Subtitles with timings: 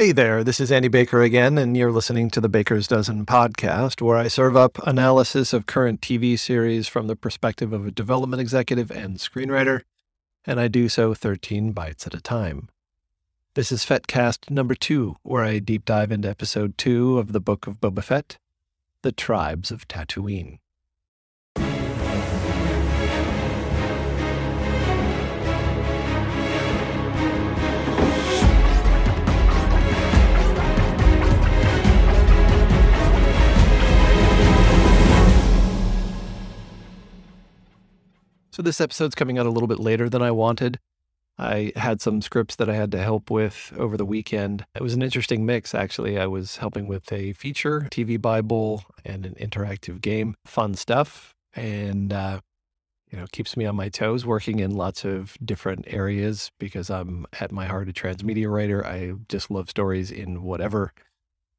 [0.00, 4.00] Hey there, this is Andy Baker again, and you're listening to the Baker's Dozen podcast,
[4.00, 8.40] where I serve up analysis of current TV series from the perspective of a development
[8.40, 9.80] executive and screenwriter,
[10.46, 12.68] and I do so 13 bites at a time.
[13.54, 17.66] This is FettCast number two, where I deep dive into episode two of the Book
[17.66, 18.38] of Boba Fett,
[19.02, 20.60] The Tribes of Tatooine.
[38.58, 40.80] So this episode's coming out a little bit later than I wanted.
[41.38, 44.66] I had some scripts that I had to help with over the weekend.
[44.74, 46.18] It was an interesting mix, actually.
[46.18, 50.34] I was helping with a feature, TV Bible, and an interactive game.
[50.44, 51.36] Fun stuff.
[51.54, 52.40] And, uh,
[53.12, 57.26] you know, keeps me on my toes working in lots of different areas because I'm
[57.38, 58.84] at my heart a transmedia writer.
[58.84, 60.92] I just love stories in whatever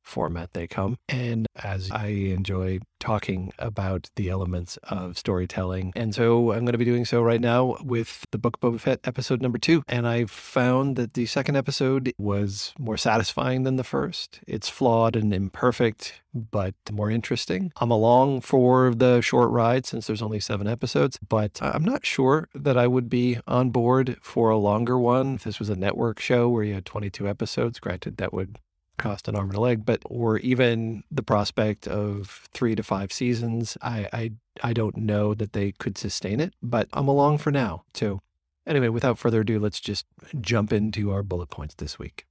[0.02, 0.98] format they come.
[1.08, 5.94] And as I enjoy talking about the elements of storytelling.
[5.96, 8.80] And so I'm going to be doing so right now with the Book of Boba
[8.80, 9.84] Fett episode number two.
[9.88, 14.42] And I found that the second episode was more satisfying than the first.
[14.48, 17.72] It's flawed and imperfect, but more interesting.
[17.78, 22.50] I'm along for the short ride since there's only seven episodes, but I'm not sure
[22.54, 25.36] that I would be on board for a longer one.
[25.36, 28.58] If this was a network show where you had 22 episodes, granted, that would
[29.00, 33.12] cost an arm and a leg, but or even the prospect of three to five
[33.12, 36.54] seasons, I I, I don't know that they could sustain it.
[36.62, 37.84] But I'm along for now.
[37.94, 38.22] too.
[38.68, 40.06] anyway, without further ado, let's just
[40.40, 42.28] jump into our bullet points this week.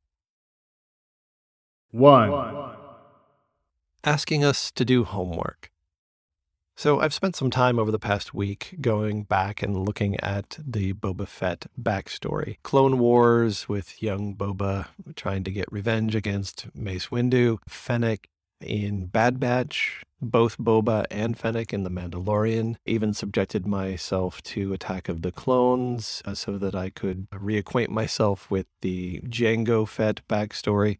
[1.90, 2.76] One.
[4.04, 5.72] Asking us to do homework.
[6.78, 10.92] So I've spent some time over the past week going back and looking at the
[10.92, 12.58] Boba Fett backstory.
[12.62, 18.28] Clone Wars with young Boba trying to get revenge against Mace Windu, Fennec
[18.60, 22.76] in Bad Batch, both Boba and Fennec in The Mandalorian.
[22.86, 28.52] Even subjected myself to Attack of the Clones uh, so that I could reacquaint myself
[28.52, 30.98] with the Jango Fett backstory.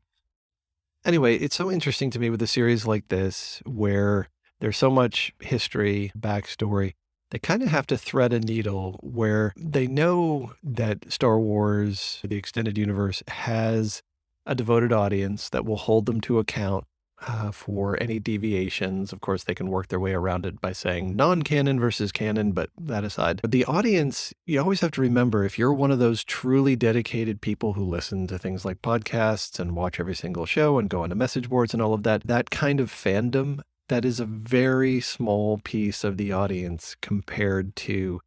[1.05, 4.29] Anyway, it's so interesting to me with a series like this where
[4.61, 6.95] there's so much history, backstory.
[7.31, 12.37] They kind of have to thread a needle where they know that Star Wars, the
[12.37, 14.03] extended universe, has
[14.47, 16.85] a devoted audience that will hold them to account
[17.27, 19.13] uh, for any deviations.
[19.13, 22.53] Of course, they can work their way around it by saying non canon versus canon,
[22.53, 25.99] but that aside, but the audience, you always have to remember if you're one of
[25.99, 30.79] those truly dedicated people who listen to things like podcasts and watch every single show
[30.79, 34.21] and go onto message boards and all of that, that kind of fandom that is
[34.21, 38.21] a very small piece of the audience compared to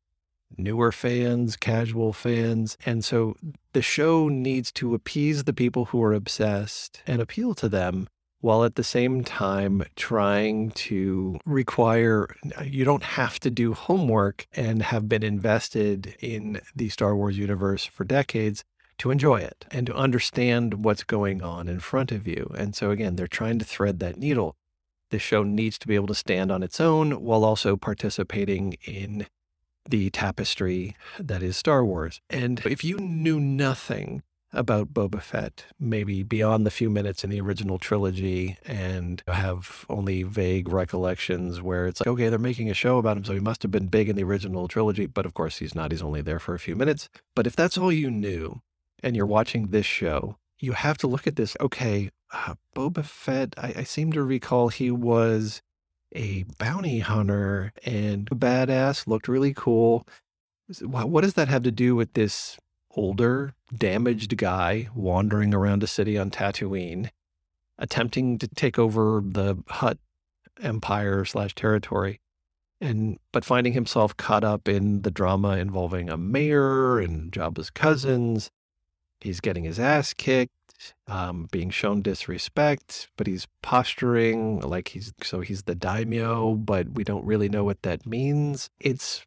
[0.57, 2.77] newer fans, casual fans.
[2.85, 3.35] And so
[3.73, 8.07] the show needs to appease the people who are obsessed and appeal to them
[8.41, 12.27] while at the same time trying to require
[12.65, 17.85] you don't have to do homework and have been invested in the Star Wars universe
[17.85, 18.63] for decades
[18.97, 22.51] to enjoy it and to understand what's going on in front of you.
[22.57, 24.55] And so again, they're trying to thread that needle.
[25.11, 29.27] The show needs to be able to stand on its own while also participating in
[29.87, 32.21] the tapestry that is Star Wars.
[32.29, 34.23] And if you knew nothing
[34.53, 40.23] about Boba Fett, maybe beyond the few minutes in the original trilogy, and have only
[40.23, 43.63] vague recollections where it's like, okay, they're making a show about him, so he must
[43.63, 45.05] have been big in the original trilogy.
[45.05, 45.91] But of course, he's not.
[45.91, 47.09] He's only there for a few minutes.
[47.35, 48.61] But if that's all you knew,
[49.03, 51.55] and you're watching this show, you have to look at this.
[51.59, 55.61] Okay, uh, Boba Fett, I, I seem to recall he was
[56.13, 60.07] a bounty hunter and badass, looked really cool.
[60.81, 62.57] What does that have to do with this
[62.95, 67.09] older, damaged guy wandering around a city on Tatooine,
[67.77, 69.97] attempting to take over the Hutt
[70.61, 72.19] empire slash territory?
[72.79, 78.49] And but finding himself caught up in the drama involving a mayor and Jabba's cousins,
[79.19, 80.51] he's getting his ass kicked
[81.07, 87.03] um, being shown disrespect, but he's posturing like he's so he's the daimyo, but we
[87.03, 88.69] don't really know what that means.
[88.79, 89.25] It's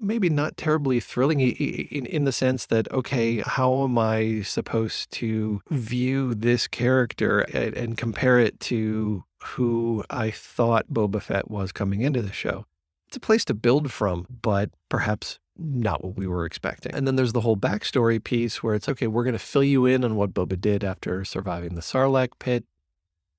[0.00, 5.60] maybe not terribly thrilling in, in the sense that, okay, how am I supposed to
[5.70, 12.02] view this character and, and compare it to who I thought Boba Fett was coming
[12.02, 12.64] into the show?
[13.08, 16.94] It's a place to build from, but perhaps not what we were expecting.
[16.94, 19.86] And then there's the whole backstory piece where it's okay, we're going to fill you
[19.86, 22.64] in on what Boba did after surviving the Sarlacc pit.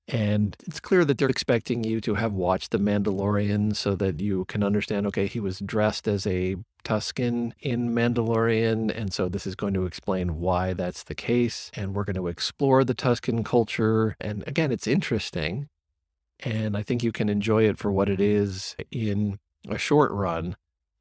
[0.06, 4.44] And it's clear that they're expecting you to have watched The Mandalorian so that you
[4.46, 8.90] can understand okay, he was dressed as a Tusken in Mandalorian.
[8.96, 11.70] And so this is going to explain why that's the case.
[11.74, 14.16] And we're going to explore the Tusken culture.
[14.20, 15.68] And again, it's interesting.
[16.40, 19.38] And I think you can enjoy it for what it is in
[19.68, 20.56] a short run.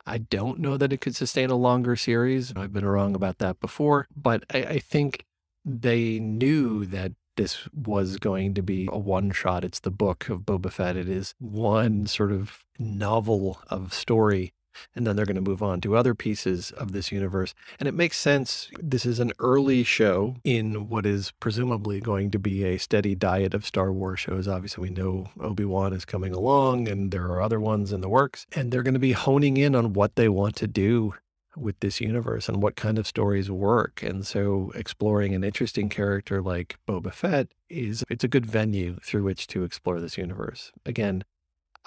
[0.10, 2.54] I don't know that it could sustain a longer series.
[2.56, 5.26] I've been wrong about that before, but I, I think
[5.64, 9.64] they knew that this was going to be a one shot.
[9.64, 10.98] It's the book of Boba Fett.
[10.98, 14.54] It is one sort of novel of story
[14.96, 17.54] and then they're going to move on to other pieces of this universe.
[17.80, 18.70] And it makes sense.
[18.80, 23.54] This is an early show in what is presumably going to be a steady diet
[23.54, 24.48] of Star Wars shows.
[24.48, 28.10] Obviously, we know Obi Wan is coming along, and there are other ones in the
[28.10, 31.14] works, and they're going to be honing in on what they want to do
[31.56, 34.02] with this universe and what kind of stories work.
[34.04, 39.24] And so exploring an interesting character like Boba Fett is it's a good venue through
[39.24, 40.72] which to explore this universe.
[40.86, 41.24] Again,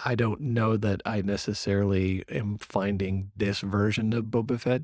[0.05, 4.83] I don't know that I necessarily am finding this version of Boba Fett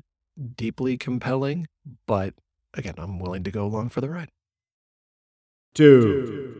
[0.55, 1.67] deeply compelling,
[2.05, 2.33] but
[2.73, 4.29] again, I'm willing to go along for the ride.
[5.73, 6.55] Two.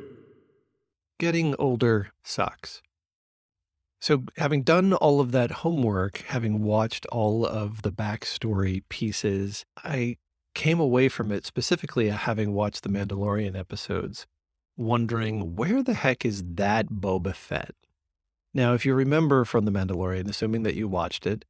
[1.19, 2.81] Getting older sucks.
[4.01, 10.15] So, having done all of that homework, having watched all of the backstory pieces, I
[10.55, 14.25] came away from it specifically having watched the Mandalorian episodes,
[14.77, 17.75] wondering where the heck is that Boba Fett?
[18.53, 21.45] Now, if you remember from The Mandalorian, assuming that you watched it,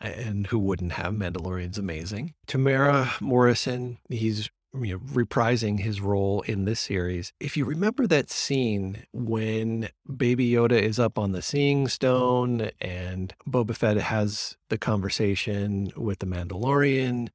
[0.00, 6.64] and who wouldn't have Mandalorian's amazing, Temuera Morrison, he's you know, reprising his role in
[6.64, 7.32] this series.
[7.40, 13.32] If you remember that scene when Baby Yoda is up on the Seeing Stone and
[13.48, 17.28] Boba Fett has the conversation with the Mandalorian,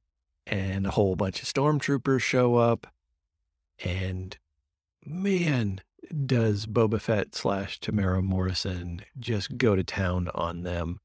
[0.46, 2.86] and a whole bunch of stormtroopers show up,
[3.84, 4.36] and
[5.04, 5.80] man,
[6.26, 10.98] does Boba Fett slash Temuera Morrison just go to town on them.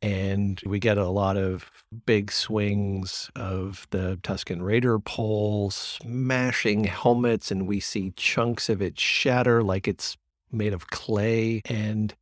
[0.00, 1.70] And we get a lot of
[2.06, 8.98] big swings of the Tusken Raider pole smashing helmets, and we see chunks of it
[8.98, 10.16] shatter like it's
[10.50, 11.62] made of clay.
[11.66, 12.14] And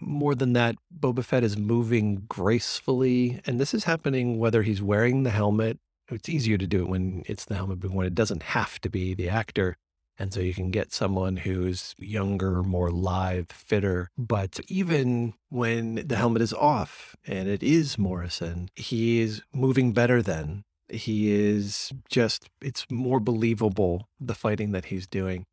[0.00, 3.40] more than that, Boba Fett is moving gracefully.
[3.44, 5.78] And this is happening whether he's wearing the helmet.
[6.10, 8.88] It's easier to do it when it's the helmet, but when it doesn't have to
[8.88, 9.76] be the actor.
[10.18, 14.10] And so you can get someone who's younger, more lithe, fitter.
[14.18, 20.20] But even when the helmet is off and it is Morrison, he is moving better
[20.20, 20.64] then.
[20.88, 25.44] He is just, it's more believable, the fighting that he's doing.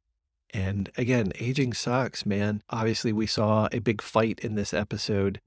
[0.53, 2.63] And again, aging sucks, man.
[2.69, 5.41] Obviously, we saw a big fight in this episode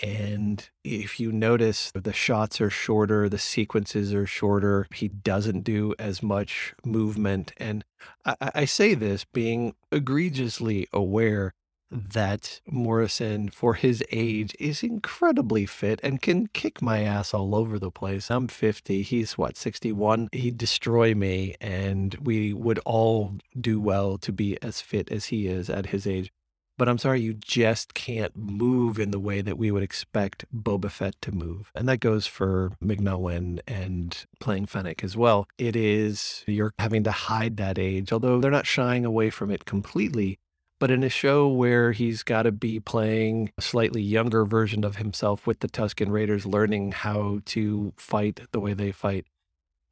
[0.00, 4.86] and if you notice, the shots are shorter, the sequences are shorter.
[4.94, 7.52] He doesn't do as much movement.
[7.58, 7.84] And
[8.24, 11.52] I, I, say this being egregiously aware
[11.90, 17.78] that Morrison, for his age, is incredibly fit and can kick my ass all over
[17.78, 18.30] the place.
[18.30, 19.02] I'm 50.
[19.02, 20.30] He's what, 61?
[20.32, 25.46] He'd destroy me, and we would all do well to be as fit as he
[25.46, 26.32] is at his age
[26.78, 30.90] but I'm sorry, you just can't move in the way that we would expect Boba
[30.90, 31.70] Fett to move.
[31.74, 33.18] And that goes for Ming-Na
[33.66, 35.46] and playing Fennec as well.
[35.58, 39.64] It is, you're having to hide that age, although they're not shying away from it
[39.64, 40.38] completely.
[40.80, 44.96] But in a show where he's got to be playing a slightly younger version of
[44.96, 49.26] himself with the Tusken Raiders, learning how to fight the way they fight,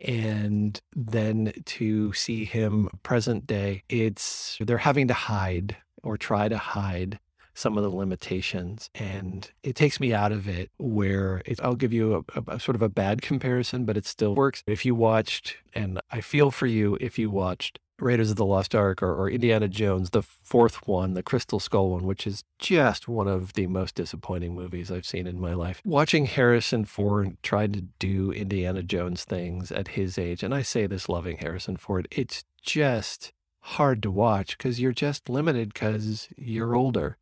[0.00, 6.58] and then to see him present day, it's they're having to hide or try to
[6.58, 7.18] hide
[7.54, 8.90] some of the limitations.
[8.94, 12.74] And it takes me out of it where it, I'll give you a, a, sort
[12.74, 14.62] of a bad comparison, but it still works.
[14.66, 18.74] If you watched, and I feel for you if you watched Raiders of the Lost
[18.74, 23.08] Ark or, or Indiana Jones, the fourth one, the Crystal Skull one, which is just
[23.08, 25.82] one of the most disappointing movies I've seen in my life.
[25.84, 30.86] Watching Harrison Ford try to do Indiana Jones things at his age, and I say
[30.86, 36.74] this loving Harrison Ford, it's just hard to watch because you're just limited because you're
[36.74, 37.18] older.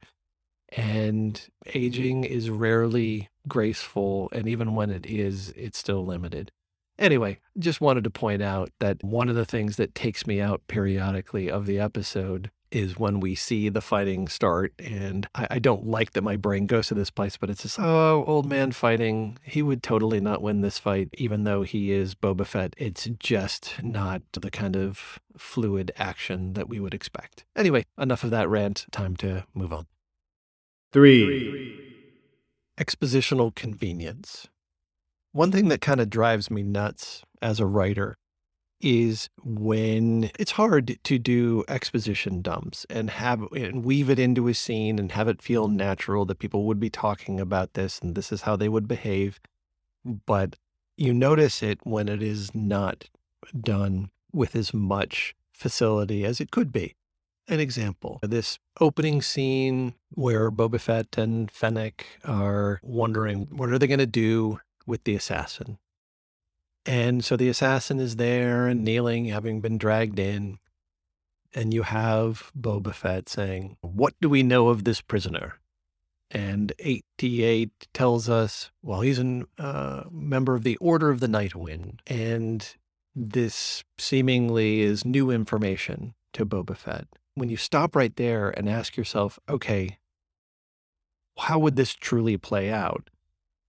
[0.71, 1.41] And
[1.75, 4.29] aging is rarely graceful.
[4.33, 6.53] And even when it is, it's still limited.
[6.99, 10.63] Anyway, just wanted to point out that one of the things that takes me out
[10.67, 14.73] periodically of the episode is when we see the fighting start.
[14.79, 17.79] And I, I, don't like that my brain goes to this place, but it's just,
[17.79, 19.39] oh, old man fighting.
[19.43, 22.75] He would totally not win this fight, even though he is Boba Fett.
[22.77, 27.45] It's just not the kind of fluid action that we would expect.
[27.57, 28.87] Anyway, enough of that rant.
[28.91, 29.87] Time to move on.
[30.93, 31.85] Three.
[32.79, 34.49] Expositional convenience.
[35.33, 38.17] One thing that kind of drives me nuts as a writer
[38.81, 44.55] is when it's hard to do exposition dumps and have and weave it into a
[44.55, 48.33] scene and have it feel natural that people would be talking about this and this
[48.33, 49.41] is how they would behave.
[50.05, 50.57] But
[50.97, 53.09] you notice it when it is not
[53.59, 56.95] done with as much facility as it could be.
[57.49, 63.87] An example this opening scene where Boba Fett and Fennec are wondering what are they
[63.87, 65.79] going to do with the assassin.
[66.89, 70.59] And so the assassin is there and kneeling, having been dragged in.
[71.55, 75.57] And you have Boba Fett saying, What do we know of this prisoner?
[76.31, 81.55] And 8D8 tells us, well, he's a uh, member of the Order of the Night
[81.55, 82.01] Wind.
[82.07, 82.67] And
[83.15, 87.07] this seemingly is new information to Boba Fett.
[87.35, 89.99] When you stop right there and ask yourself, okay,
[91.37, 93.11] how would this truly play out?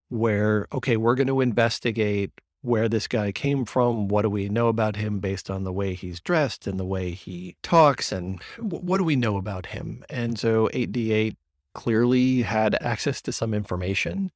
[0.07, 4.07] Where, okay, we're going to investigate where this guy came from.
[4.07, 7.11] What do we know about him based on the way he's dressed and the way
[7.11, 8.11] he talks?
[8.11, 10.03] And what do we know about him?
[10.09, 11.35] And so 8D8
[11.73, 14.31] clearly had access to some information.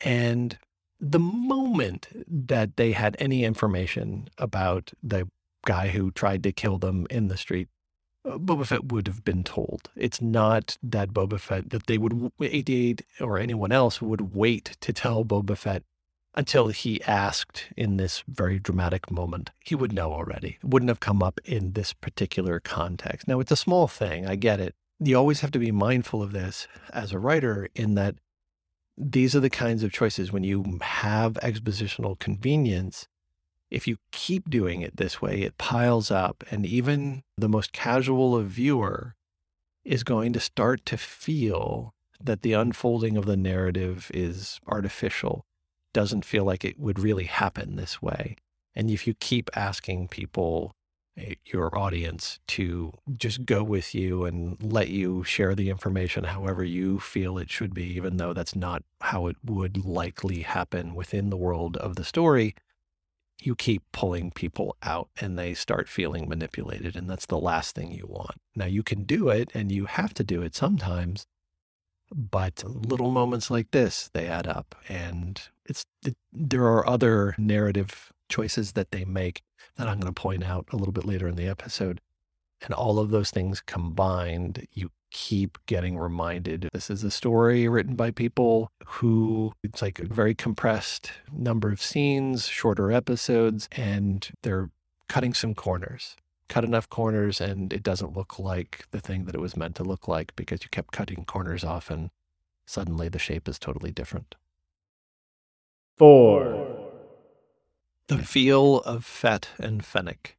[0.00, 0.58] And
[1.00, 5.28] the moment that they had any information about the
[5.64, 7.68] guy who tried to kill them in the street,
[8.24, 9.90] uh, Boba Fett would have been told.
[9.96, 14.92] It's not that Boba Fett, that they would, 8D8 or anyone else would wait to
[14.92, 15.82] tell Boba Fett
[16.34, 19.50] until he asked in this very dramatic moment.
[19.60, 20.58] He would know already.
[20.62, 23.28] It wouldn't have come up in this particular context.
[23.28, 24.26] Now, it's a small thing.
[24.26, 24.74] I get it.
[24.98, 28.16] You always have to be mindful of this as a writer in that
[28.96, 33.08] these are the kinds of choices when you have expositional convenience.
[33.70, 38.36] If you keep doing it this way, it piles up, and even the most casual
[38.36, 39.14] of viewer
[39.84, 45.46] is going to start to feel that the unfolding of the narrative is artificial
[45.92, 48.36] doesn't feel like it would really happen this way.
[48.74, 50.74] And if you keep asking people,
[51.16, 56.64] eh, your audience, to just go with you and let you share the information however
[56.64, 61.30] you feel it should be, even though that's not how it would likely happen within
[61.30, 62.54] the world of the story,
[63.42, 66.96] you keep pulling people out and they start feeling manipulated.
[66.96, 68.40] And that's the last thing you want.
[68.54, 71.26] Now, you can do it and you have to do it sometimes,
[72.14, 74.74] but little moments like this, they add up.
[74.88, 79.42] And it's it, there are other narrative choices that they make
[79.76, 82.00] that I'm going to point out a little bit later in the episode.
[82.62, 87.96] And all of those things combined, you keep getting reminded this is a story written
[87.96, 94.70] by people who it's like a very compressed number of scenes, shorter episodes, and they're
[95.08, 96.16] cutting some corners
[96.52, 99.82] cut enough corners and it doesn't look like the thing that it was meant to
[99.82, 102.10] look like because you kept cutting corners off and
[102.66, 104.34] suddenly the shape is totally different.
[105.96, 106.90] Four.
[108.08, 110.36] The feel of Fett and Fennec.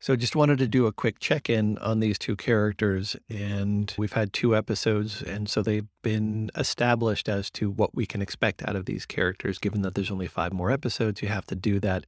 [0.00, 3.16] So, just wanted to do a quick check in on these two characters.
[3.30, 5.22] And we've had two episodes.
[5.22, 9.58] And so they've been established as to what we can expect out of these characters.
[9.58, 12.04] Given that there's only five more episodes, you have to do that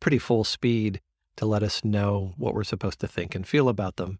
[0.00, 1.00] pretty full speed
[1.36, 4.18] to let us know what we're supposed to think and feel about them.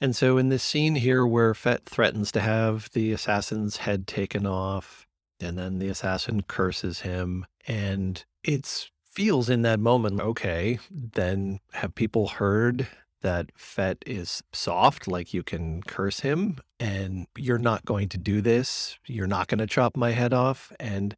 [0.00, 4.46] And so, in this scene here where Fett threatens to have the assassin's head taken
[4.46, 5.03] off,
[5.40, 11.94] and then the assassin curses him, and it feels in that moment, okay, then have
[11.94, 12.88] people heard
[13.22, 18.42] that Fett is soft, like you can curse him, and you're not going to do
[18.42, 18.98] this.
[19.06, 20.72] You're not going to chop my head off.
[20.78, 21.16] And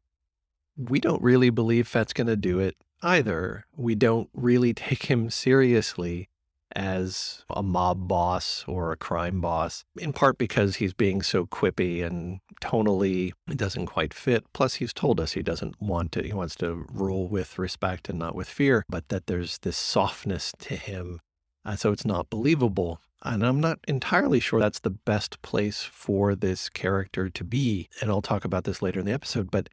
[0.76, 3.64] we don't really believe Fett's going to do it either.
[3.76, 6.28] We don't really take him seriously
[6.76, 12.04] as a mob boss or a crime boss, in part because he's being so quippy
[12.04, 14.44] and tonally it doesn't quite fit.
[14.52, 18.18] Plus, he's told us he doesn't want to, he wants to rule with respect and
[18.18, 21.18] not with fear, but that there's this softness to him.
[21.64, 23.00] Uh, so it's not believable.
[23.22, 27.88] And I'm not entirely sure that's the best place for this character to be.
[28.00, 29.68] And I'll talk about this later in the episode, but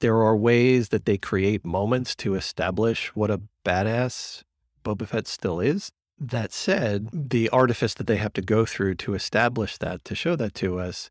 [0.00, 4.42] there are ways that they create moments to establish what a badass
[4.84, 5.90] Boba Fett still is.
[6.18, 10.36] That said, the artifice that they have to go through to establish that, to show
[10.36, 11.10] that to us,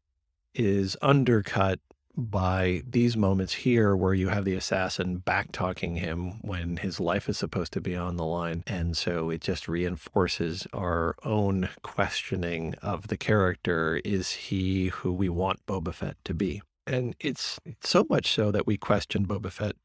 [0.54, 1.80] is undercut
[2.16, 7.28] by these moments here where you have the assassin back talking him when his life
[7.28, 8.64] is supposed to be on the line.
[8.68, 14.00] And so it just reinforces our own questioning of the character.
[14.06, 16.62] Is he who we want Boba Fett to be?
[16.86, 19.76] And it's so much so that we question Boba Fett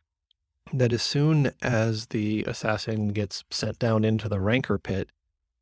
[0.73, 5.11] that as soon as the assassin gets sent down into the rancor pit,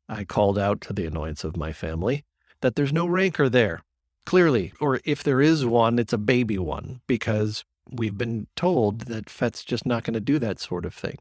[0.09, 2.23] I called out to the annoyance of my family
[2.61, 3.83] that there's no rancor there.
[4.25, 9.29] Clearly, or if there is one, it's a baby one, because we've been told that
[9.29, 11.17] Fett's just not going to do that sort of thing.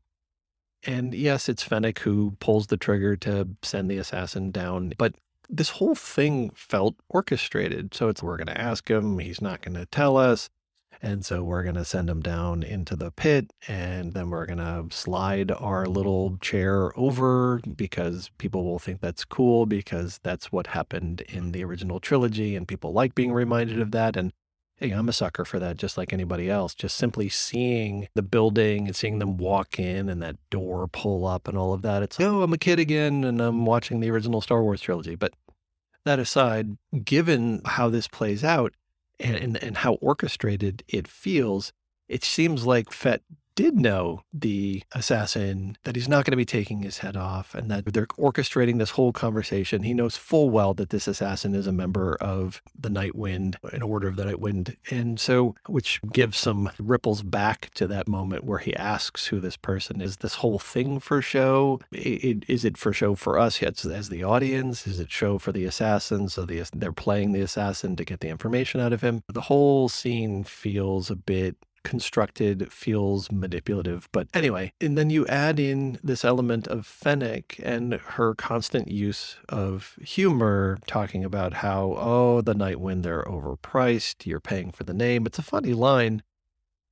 [0.84, 5.14] And yes, it's Fennec who pulls the trigger to send the assassin down, but
[5.48, 7.94] this whole thing felt orchestrated.
[7.94, 10.50] So it's we're going to ask him, he's not going to tell us.
[11.02, 14.58] And so we're going to send him down into the pit and then we're going
[14.58, 20.68] to slide our little chair over because people will think that's cool because that's what
[20.68, 24.16] happened in the original trilogy and people like being reminded of that.
[24.16, 24.32] And
[24.76, 26.74] hey, I'm a sucker for that just like anybody else.
[26.74, 31.48] Just simply seeing the building and seeing them walk in and that door pull up
[31.48, 32.02] and all of that.
[32.02, 35.14] It's, like, oh, I'm a kid again and I'm watching the original Star Wars trilogy.
[35.14, 35.32] But
[36.04, 38.72] that aside, given how this plays out,
[39.18, 41.72] and, and, how orchestrated it feels,
[42.08, 43.22] it seems like Fett
[43.56, 47.70] did know the assassin that he's not going to be taking his head off and
[47.70, 49.82] that they're orchestrating this whole conversation.
[49.82, 53.82] He knows full well that this assassin is a member of the Night Wind, an
[53.82, 54.76] order of the Night Wind.
[54.90, 59.56] And so, which gives some ripples back to that moment where he asks who this
[59.56, 60.18] person is.
[60.18, 61.80] This whole thing for show?
[61.92, 64.86] Is it for show for us as the audience?
[64.86, 66.28] Is it show for the assassin?
[66.28, 69.22] So the, they're playing the assassin to get the information out of him.
[69.32, 71.56] The whole scene feels a bit
[71.86, 74.08] constructed feels manipulative.
[74.10, 79.36] But anyway, and then you add in this element of Fennec and her constant use
[79.48, 84.92] of humor, talking about how, oh, the Night Wind, they're overpriced, you're paying for the
[84.92, 85.26] name.
[85.26, 86.24] It's a funny line,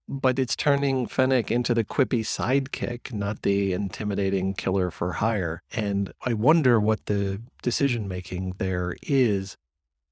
[0.09, 5.61] but it's turning Fennec into the quippy sidekick, not the intimidating killer for hire.
[5.73, 9.57] And I wonder what the decision making there is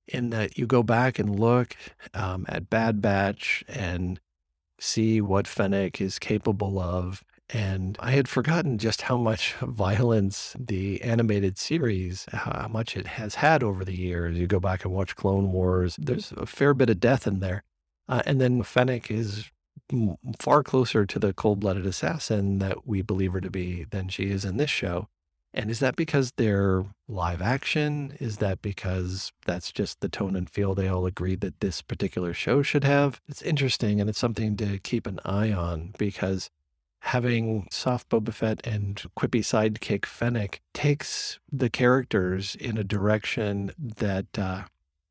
[0.08, 1.76] in that you go back and look
[2.14, 4.18] um, at Bad Batch and
[4.82, 7.24] see what Fennec is capable of.
[7.50, 13.36] And I had forgotten just how much violence the animated series, how much it has
[13.36, 14.38] had over the years.
[14.38, 17.62] You go back and watch Clone Wars, there's a fair bit of death in there.
[18.08, 19.50] Uh, and then Fennec is
[20.38, 24.24] far closer to the cold blooded assassin that we believe her to be than she
[24.24, 25.08] is in this show.
[25.54, 28.16] And is that because they're live action?
[28.20, 32.32] Is that because that's just the tone and feel they all agreed that this particular
[32.32, 33.20] show should have?
[33.28, 36.48] It's interesting and it's something to keep an eye on because
[37.00, 44.38] having soft Boba Fett and quippy sidekick Fennec takes the characters in a direction that
[44.38, 44.62] uh,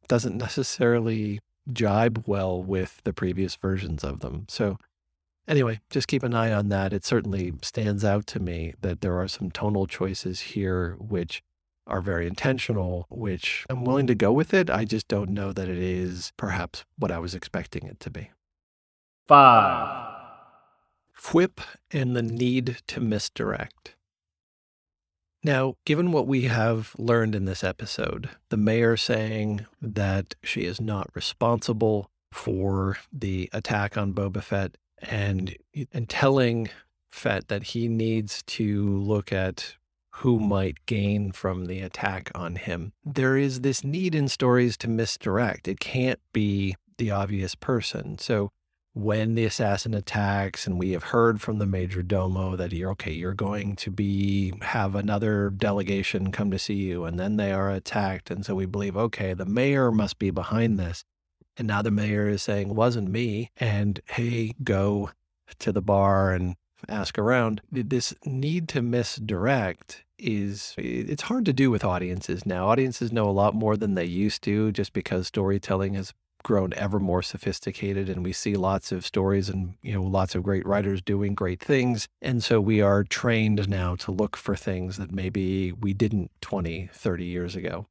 [0.08, 1.40] doesn't necessarily
[1.72, 4.46] jibe well with the previous versions of them.
[4.50, 4.78] So
[5.48, 6.94] Anyway, just keep an eye on that.
[6.94, 11.44] It certainly stands out to me that there are some tonal choices here which
[11.88, 14.70] are very intentional, which I'm willing to go with it.
[14.70, 18.30] I just don't know that it is perhaps what I was expecting it to be.
[19.28, 20.10] Five.
[21.18, 21.60] Fwip
[21.92, 23.96] and the need to misdirect.
[25.44, 30.80] Now, given what we have learned in this episode, the mayor saying that she is
[30.80, 35.56] not responsible for the attack on Boba Fett, and
[35.94, 36.70] and telling
[37.10, 39.76] Fett that he needs to look at
[40.16, 42.94] who might gain from the attack on him.
[43.04, 45.68] There is this need in stories to misdirect.
[45.68, 48.18] It can't be the obvious person.
[48.20, 48.52] So
[48.94, 53.12] when the assassin attacks and we have heard from the major domo that you're okay
[53.12, 57.70] you're going to be have another delegation come to see you and then they are
[57.70, 61.06] attacked and so we believe okay the mayor must be behind this
[61.58, 63.52] and now the mayor is saying, wasn't me.
[63.58, 65.12] And hey, go
[65.60, 66.56] to the bar and
[66.88, 67.62] ask around.
[67.72, 72.68] This need to misdirect is it's hard to do with audiences now.
[72.68, 77.00] Audiences know a lot more than they used to just because storytelling has grown ever
[77.00, 81.02] more sophisticated and we see lots of stories and you know lots of great writers
[81.02, 85.72] doing great things and so we are trained now to look for things that maybe
[85.72, 87.86] we didn't 20 30 years ago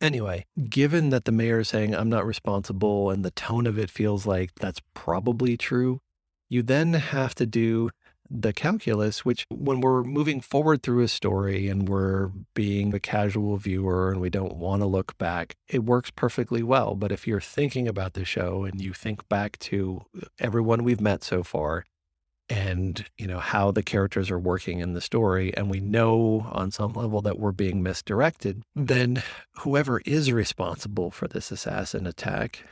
[0.00, 3.90] Anyway, given that the mayor is saying, I'm not responsible, and the tone of it
[3.90, 6.00] feels like that's probably true,
[6.48, 7.90] you then have to do
[8.30, 13.56] the calculus, which when we're moving forward through a story and we're being a casual
[13.56, 16.94] viewer and we don't want to look back, it works perfectly well.
[16.94, 20.04] But if you're thinking about the show and you think back to
[20.38, 21.84] everyone we've met so far,
[22.50, 26.70] and you know how the characters are working in the story and we know on
[26.70, 29.22] some level that we're being misdirected then
[29.58, 32.64] whoever is responsible for this assassin attack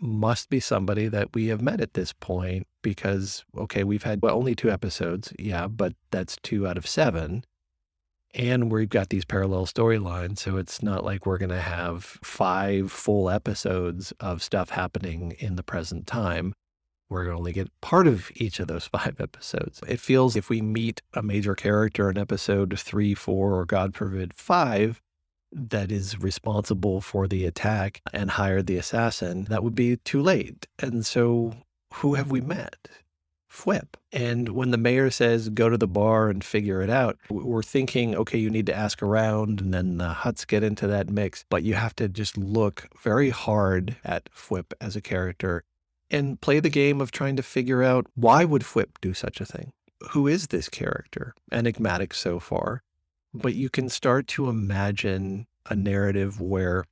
[0.00, 4.36] must be somebody that we have met at this point because okay we've had well,
[4.36, 7.44] only two episodes yeah but that's two out of seven
[8.32, 12.90] and we've got these parallel storylines so it's not like we're going to have five
[12.90, 16.54] full episodes of stuff happening in the present time
[17.10, 19.80] we're going to only get part of each of those five episodes.
[19.86, 24.32] It feels if we meet a major character in episode three, four, or God forbid,
[24.32, 25.02] five,
[25.52, 30.68] that is responsible for the attack and hired the assassin, that would be too late.
[30.78, 31.54] And so,
[31.94, 32.88] who have we met?
[33.50, 33.94] Fwip.
[34.12, 38.14] And when the mayor says, go to the bar and figure it out, we're thinking,
[38.14, 41.44] okay, you need to ask around and then the Hutts get into that mix.
[41.50, 45.64] But you have to just look very hard at Fwip as a character
[46.10, 49.46] and play the game of trying to figure out why would Fwip do such a
[49.46, 49.72] thing?
[50.10, 51.34] Who is this character?
[51.52, 52.82] Enigmatic so far.
[53.32, 56.84] But you can start to imagine a narrative where,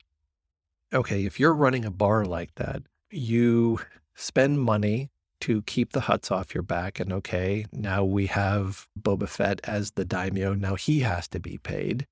[0.93, 3.81] okay, if you're running a bar like that, you
[4.15, 7.01] spend money to keep the Hutts off your back.
[7.01, 10.55] And okay, now we have Boba Fett as the daimyo.
[10.55, 12.07] Now he has to be paid.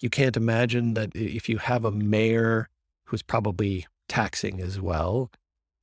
[0.00, 2.68] You can't imagine that if you have a mayor
[3.04, 5.30] who's probably taxing as well,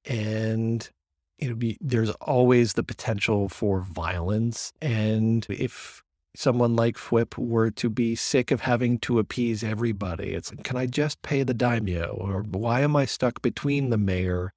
[0.05, 0.89] and
[1.37, 4.73] it'll be there's always the potential for violence.
[4.81, 6.03] And if
[6.35, 10.85] someone like Fwip were to be sick of having to appease everybody, it's can I
[10.85, 12.17] just pay the daimyo?
[12.19, 14.53] Or why am I stuck between the mayor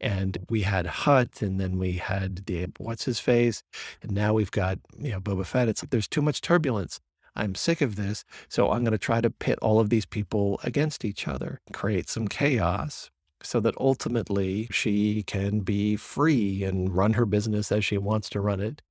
[0.00, 3.62] and we had Hutt, and then we had the what's his face,
[4.02, 5.68] and now we've got you know Boba Fett.
[5.68, 7.00] It's like there's too much turbulence.
[7.34, 10.58] I'm sick of this, so I'm going to try to pit all of these people
[10.64, 13.10] against each other, create some chaos,
[13.46, 18.40] so that ultimately she can be free and run her business as she wants to
[18.40, 18.82] run it.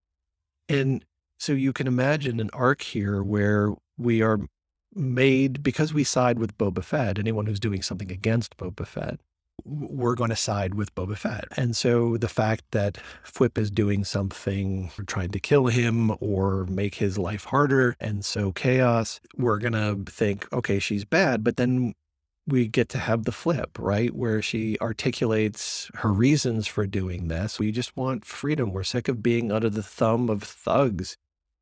[0.69, 1.03] And
[1.39, 4.39] so you can imagine an arc here where we are
[4.93, 9.19] made because we side with Boba Fett, anyone who's doing something against Boba Fett,
[9.63, 11.45] we're going to side with Boba Fett.
[11.57, 16.95] And so the fact that Fwip is doing something, trying to kill him or make
[16.95, 21.43] his life harder, and so chaos, we're going to think, okay, she's bad.
[21.43, 21.93] But then
[22.47, 24.13] we get to have the flip, right?
[24.13, 27.59] Where she articulates her reasons for doing this.
[27.59, 28.71] We just want freedom.
[28.71, 31.17] We're sick of being under the thumb of thugs.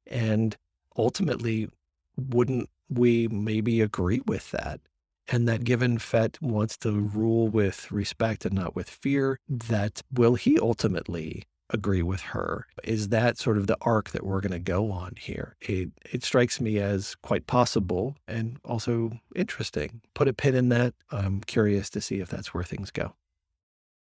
[0.06, 0.58] And
[0.98, 1.70] ultimately,
[2.18, 4.82] wouldn't we maybe agree with that?
[5.28, 10.36] and that given Fett wants to rule with respect and not with fear, that will
[10.36, 12.68] he ultimately agree with her?
[12.84, 15.56] Is that sort of the arc that we're going to go on here?
[15.60, 20.02] It, it strikes me as quite possible and also interesting.
[20.14, 20.94] Put a pin in that.
[21.12, 23.16] I'm curious to see if that's where things go.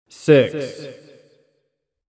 [0.10, 0.84] Six.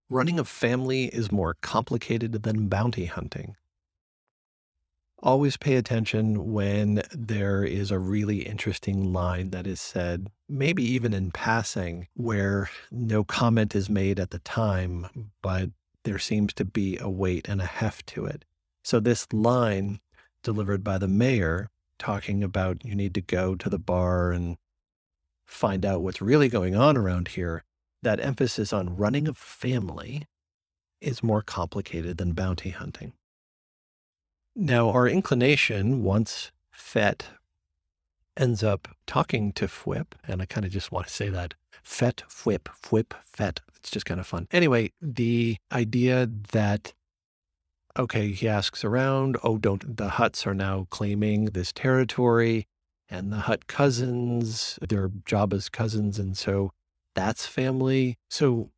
[0.09, 3.55] Running a family is more complicated than bounty hunting
[5.23, 11.13] always pay attention when there is a really interesting line that is said, maybe even
[11.13, 15.69] in passing, where no comment is made at the time, but
[16.03, 18.43] there seems to be a weight and a heft to it.
[18.83, 20.01] So, this line
[20.43, 24.57] delivered by the mayor talking about you need to go to the bar and
[25.45, 27.63] find out what's really going on around here,
[28.01, 30.27] that emphasis on running a family
[30.99, 33.13] is more complicated than bounty hunting.
[34.55, 37.25] Now, our inclination, once Fett
[38.37, 42.23] ends up talking to Fwip, and I kind of just want to say that Fett,
[42.29, 43.61] Fwip, Fwip, Fett.
[43.75, 44.47] It's just kind of fun.
[44.51, 46.93] Anyway, the idea that,
[47.97, 52.67] okay, he asks around, oh, don't, the Hutts are now claiming this territory,
[53.09, 56.71] and the Hutt cousins, they're Jabba's cousins, and so
[57.15, 58.17] that's family.
[58.29, 58.69] So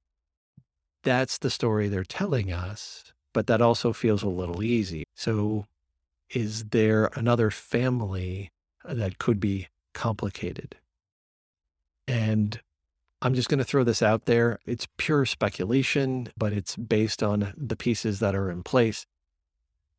[1.03, 5.03] that's the story they're telling us but that also feels a little easy.
[5.13, 5.65] So,
[6.29, 8.49] is there another family
[8.85, 10.77] uh, that could be complicated?
[12.07, 12.61] And
[13.21, 14.59] I'm just going to throw this out there.
[14.65, 19.05] It's pure speculation, but it's based on the pieces that are in place.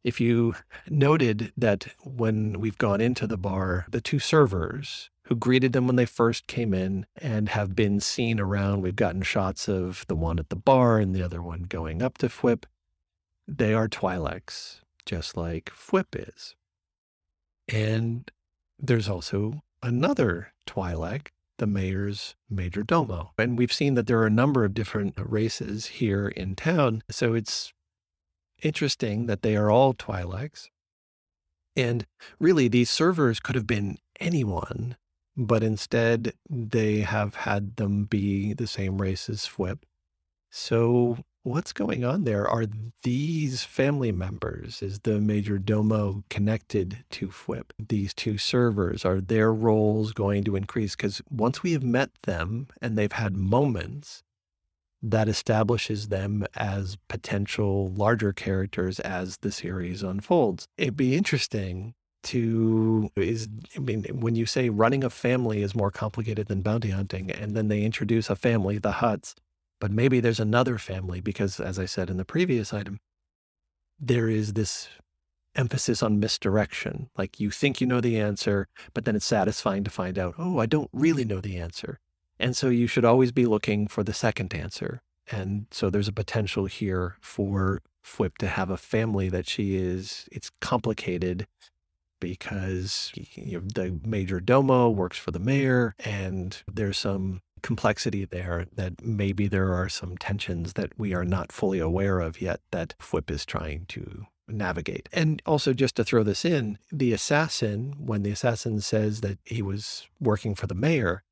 [0.02, 0.54] If you
[0.88, 5.96] noted that when we've gone into the bar, the two servers who greeted them when
[5.96, 10.38] they first came in and have been seen around, we've gotten shots of the one
[10.38, 12.64] at the bar and the other one going up to Fwip.
[13.48, 16.54] They are Twi'leks, just like Fwip is.
[17.68, 18.30] And
[18.78, 21.28] there's also another Twi'lek,
[21.58, 23.32] the mayor's major domo.
[23.38, 27.02] And we've seen that there are a number of different races here in town.
[27.10, 27.72] So it's
[28.62, 30.68] interesting that they are all Twi'leks.
[31.76, 32.06] And
[32.40, 34.96] really, these servers could have been anyone,
[35.36, 39.80] but instead they have had them be the same race as Fwip.
[40.50, 42.46] So what's going on there?
[42.46, 42.66] Are
[43.04, 44.82] these family members?
[44.82, 47.70] Is the major domo connected to Fwip?
[47.78, 50.96] These two servers, are their roles going to increase?
[50.96, 54.24] Because once we have met them and they've had moments,
[55.02, 60.66] that establishes them as potential larger characters as the series unfolds.
[60.76, 65.92] It'd be interesting to is I mean when you say running a family is more
[65.92, 69.34] complicated than bounty hunting and then they introduce a family the Hutts
[69.80, 72.98] but maybe there's another family because, as I said in the previous item,
[73.98, 74.88] there is this
[75.54, 77.08] emphasis on misdirection.
[77.16, 80.58] Like you think you know the answer, but then it's satisfying to find out, oh,
[80.58, 81.98] I don't really know the answer.
[82.38, 86.12] And so you should always be looking for the second answer And so there's a
[86.12, 91.46] potential here for Fwip to have a family that she is, it's complicated
[92.20, 98.66] because you know, the major domo works for the mayor and there's some complexity there
[98.74, 102.94] that maybe there are some tensions that we are not fully aware of yet that
[102.98, 105.08] Fwip is trying to navigate.
[105.12, 109.62] And also, just to throw this in, the assassin, when the assassin says that he
[109.62, 111.22] was working for the mayor,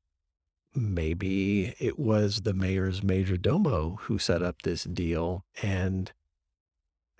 [0.73, 6.11] maybe it was the mayor's major domo who set up this deal and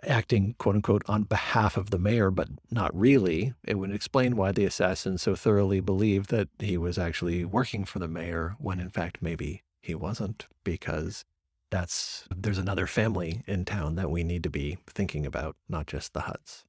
[0.08, 3.54] acting quote unquote on behalf of the mayor, but not really.
[3.64, 8.00] It would explain why the assassin so thoroughly believed that he was actually working for
[8.00, 11.26] the mayor when in fact maybe he wasn't, because
[11.70, 16.14] that's there's another family in town that we need to be thinking about, not just
[16.14, 16.64] the Hutts.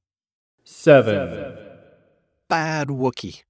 [0.63, 1.57] Seven.
[2.49, 3.43] Bad Wookie.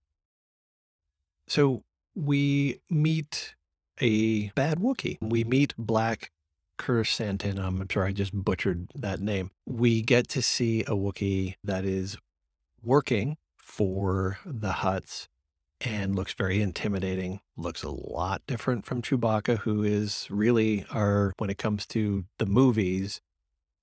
[1.47, 1.84] So
[2.15, 3.56] we meet
[4.02, 5.17] a bad Wookie.
[5.21, 6.32] We meet Black
[6.78, 7.60] Krrsantan.
[7.60, 9.52] I'm sorry, I just butchered that name.
[9.66, 12.18] We get to see a Wookiee that is
[12.84, 15.28] working for the Hutts
[15.82, 17.42] and looks very intimidating.
[17.56, 22.46] Looks a lot different from Chewbacca, who is really our, when it comes to the
[22.46, 23.22] movies,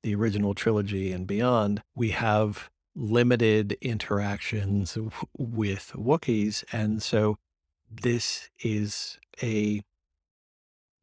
[0.02, 4.96] the original trilogy and beyond, we have limited interactions
[5.36, 6.64] with Wookiees.
[6.72, 7.36] And so
[7.90, 9.82] this is a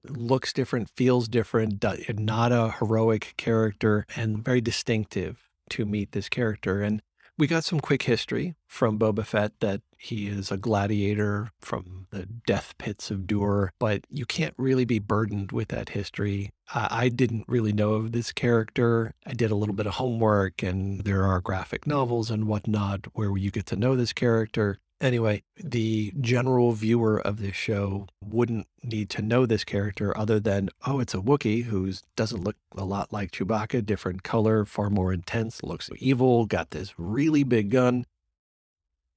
[0.07, 1.83] looks different, feels different,
[2.17, 6.81] not a heroic character, and very distinctive to meet this character.
[6.81, 7.01] And
[7.37, 12.27] we got some quick history from Boba Fett that he is a gladiator from the
[12.45, 16.51] death pits of Dur, but you can't really be burdened with that history.
[16.73, 19.13] I didn't really know of this character.
[19.25, 23.35] I did a little bit of homework, and there are graphic novels and whatnot where
[23.37, 24.77] you get to know this character.
[25.01, 30.69] Anyway, the general viewer of this show wouldn't need to know this character other than,
[30.85, 35.11] oh, it's a Wookiee who doesn't look a lot like Chewbacca, different color, far more
[35.11, 38.05] intense, looks evil, got this really big gun.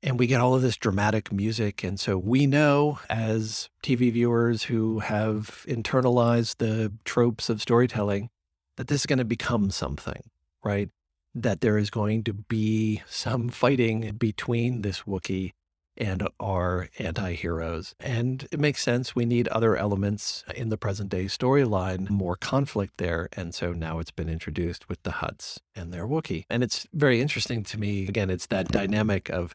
[0.02, 1.84] And we get all of this dramatic music.
[1.84, 8.30] And so we know as TV viewers who have internalized the tropes of storytelling
[8.78, 10.22] that this is going to become something,
[10.64, 10.88] right?
[11.34, 15.52] That there is going to be some fighting between this Wookiee
[15.96, 17.94] and are anti heroes.
[18.00, 19.14] And it makes sense.
[19.14, 23.28] We need other elements in the present day storyline, more conflict there.
[23.34, 26.44] And so now it's been introduced with the Hutts and their Wookiee.
[26.50, 28.06] And it's very interesting to me.
[28.08, 29.54] Again, it's that dynamic of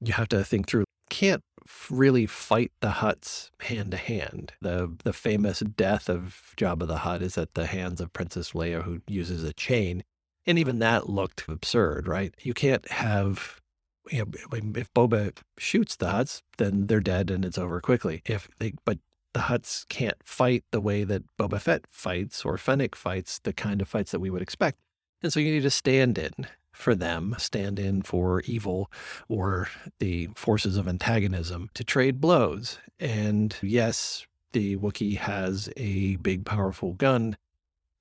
[0.00, 0.84] you have to think through.
[1.10, 1.42] Can't
[1.90, 4.52] really fight the Hutts hand to hand.
[4.60, 8.82] The the famous death of Jabba the Hutt is at the hands of Princess Leia,
[8.82, 10.02] who uses a chain.
[10.44, 12.34] And even that looked absurd, right?
[12.42, 13.61] You can't have
[14.10, 18.22] you know, if Boba shoots the Hutts, then they're dead and it's over quickly.
[18.26, 18.98] If they, but
[19.32, 23.80] the Hutts can't fight the way that Boba Fett fights or Fennec fights, the kind
[23.80, 24.78] of fights that we would expect.
[25.22, 26.32] And so you need to stand in
[26.72, 28.90] for them, stand in for evil
[29.28, 32.78] or the forces of antagonism to trade blows.
[32.98, 37.36] And yes, the Wookiee has a big, powerful gun,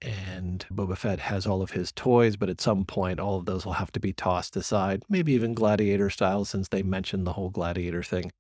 [0.02, 3.66] and Boba Fett has all of his toys, but at some point, all of those
[3.66, 7.50] will have to be tossed aside, maybe even gladiator style, since they mentioned the whole
[7.50, 8.32] gladiator thing.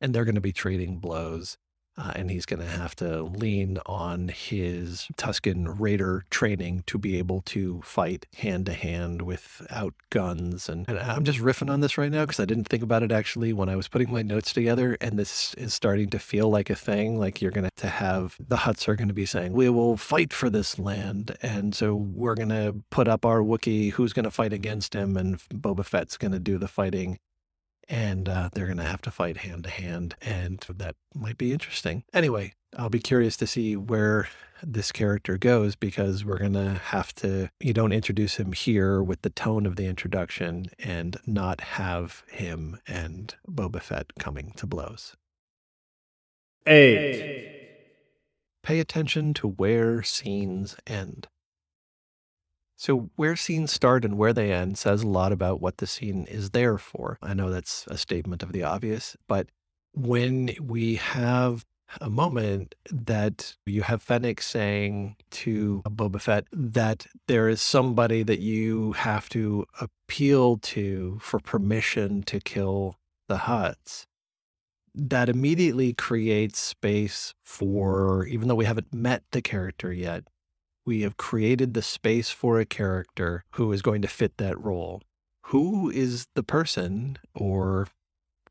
[0.00, 1.56] And they're going to be trading blows.
[1.96, 7.18] Uh, and he's going to have to lean on his Tusken Raider training to be
[7.18, 10.68] able to fight hand to hand without guns.
[10.68, 13.12] And, and I'm just riffing on this right now because I didn't think about it
[13.12, 14.96] actually when I was putting my notes together.
[15.00, 17.18] And this is starting to feel like a thing.
[17.18, 20.32] Like you're going to have the Hutts are going to be saying, we will fight
[20.32, 21.36] for this land.
[21.42, 23.92] And so we're going to put up our Wookiee.
[23.92, 25.16] Who's going to fight against him?
[25.16, 27.18] And Boba Fett's going to do the fighting
[27.88, 31.52] and uh, they're going to have to fight hand to hand, and that might be
[31.52, 32.04] interesting.
[32.12, 34.28] Anyway, I'll be curious to see where
[34.62, 39.22] this character goes because we're going to have to, you don't introduce him here with
[39.22, 45.16] the tone of the introduction and not have him and Boba Fett coming to blows.
[46.66, 47.50] Eight.
[48.62, 51.28] Pay attention to where scenes end.
[52.84, 56.26] So, where scenes start and where they end says a lot about what the scene
[56.26, 57.16] is there for.
[57.22, 59.46] I know that's a statement of the obvious, but
[59.94, 61.64] when we have
[62.02, 68.40] a moment that you have Fennec saying to Boba Fett that there is somebody that
[68.40, 74.04] you have to appeal to for permission to kill the Hutts.
[74.94, 80.24] That immediately creates space for, even though we haven't met the character yet,
[80.86, 85.02] we have created the space for a character who is going to fit that role.
[85.46, 87.88] Who is the person or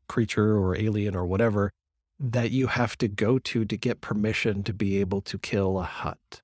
[0.08, 1.70] creature or alien or whatever
[2.18, 5.84] that you have to go to to get permission to be able to kill a
[5.84, 6.42] Hutt?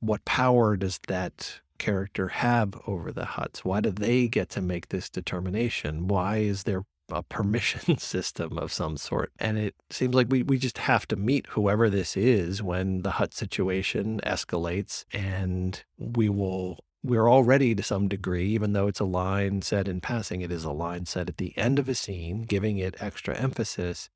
[0.00, 3.58] what power does that character have over the Hutts?
[3.58, 6.08] Why do they get to make this determination?
[6.08, 9.32] Why is there a permission system of some sort?
[9.38, 13.12] And it seems like we, we just have to meet whoever this is when the
[13.12, 16.78] Hutt situation escalates, and we will.
[17.02, 20.64] We're already to some degree, even though it's a line said in passing, it is
[20.64, 24.08] a line said at the end of a scene, giving it extra emphasis.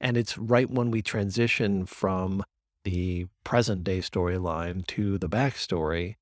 [0.00, 2.42] And it's right when we transition from
[2.82, 6.16] the present day storyline to the backstory.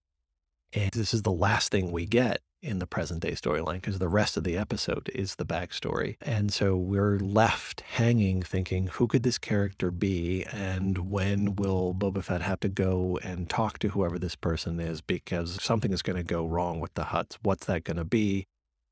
[0.75, 4.09] And this is the last thing we get in the present day storyline because the
[4.09, 6.17] rest of the episode is the backstory.
[6.21, 10.45] And so we're left hanging thinking, who could this character be?
[10.45, 15.01] And when will Boba Fett have to go and talk to whoever this person is
[15.01, 17.39] because something is going to go wrong with the Hutts?
[17.43, 18.47] What's that going to be?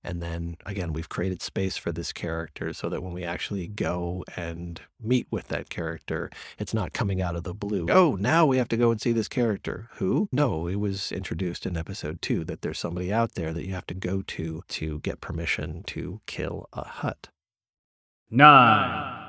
[0.04, 4.24] And then again, we've created space for this character so that when we actually go
[4.36, 7.86] and meet with that character, it's not coming out of the blue.
[7.90, 9.88] Oh, now we have to go and see this character.
[9.94, 10.28] Who?
[10.30, 13.86] No, it was introduced in episode two that there's somebody out there that you have
[13.88, 17.28] to go to to get permission to kill a Hutt.
[18.30, 19.26] Nine.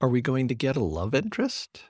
[0.00, 1.84] Are we going to get a love interest?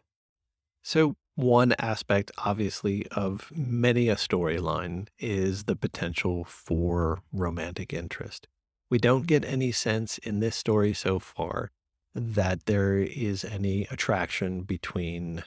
[0.82, 8.48] So one aspect, obviously, of many a storyline is the potential for romantic interest.
[8.90, 11.70] We don't get any sense in this story so far
[12.14, 15.44] that there is any attraction between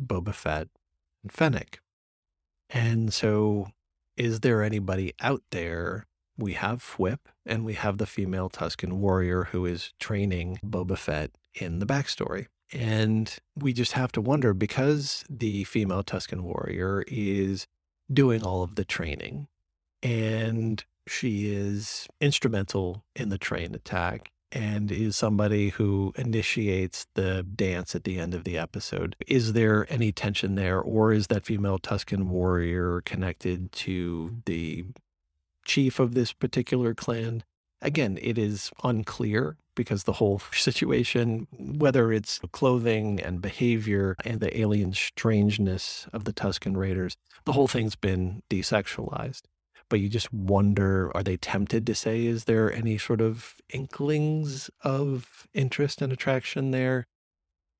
[0.00, 0.68] Boba Fett
[1.22, 1.80] and Fennec.
[2.70, 3.68] And so,
[4.16, 6.06] is there anybody out there?
[6.36, 11.30] We have Fwip and we have the female Tusken warrior who is training Boba Fett
[11.54, 12.46] in the backstory.
[12.72, 17.66] And we just have to wonder because the female Tusken warrior is
[18.12, 19.48] doing all of the training
[20.02, 27.94] and she is instrumental in the train attack and is somebody who initiates the dance
[27.94, 29.16] at the end of the episode.
[29.26, 34.84] Is there any tension there, or is that female Tusken warrior connected to the
[35.64, 37.42] chief of this particular clan?
[37.82, 44.58] Again, it is unclear because the whole situation, whether it's clothing and behavior and the
[44.58, 49.42] alien strangeness of the Tusken Raiders, the whole thing's been desexualized.
[49.90, 54.70] But you just wonder are they tempted to say, is there any sort of inklings
[54.82, 57.06] of interest and attraction there?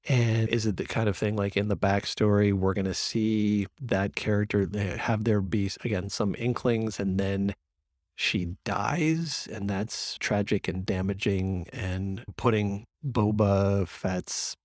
[0.07, 3.66] And is it the kind of thing like in the backstory, we're going to see
[3.80, 7.54] that character have there be, again, some inklings and then
[8.16, 14.57] she dies, and that's tragic and damaging, and putting Boba Fett's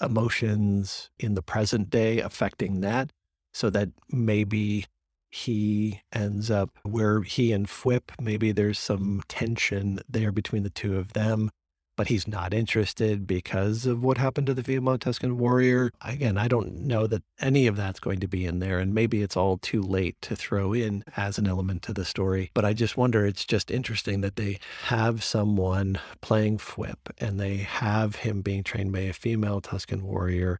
[0.00, 3.10] emotions in the present day affecting that,
[3.52, 4.86] so that maybe
[5.30, 10.96] he ends up where he and Fwip, maybe there's some tension there between the two
[10.96, 11.50] of them
[11.96, 15.90] but he's not interested because of what happened to the female Tusken warrior.
[16.00, 19.22] Again, I don't know that any of that's going to be in there, and maybe
[19.22, 22.50] it's all too late to throw in as an element to the story.
[22.54, 27.58] But I just wonder, it's just interesting that they have someone playing Fwip and they
[27.58, 30.58] have him being trained by a female Tusken warrior.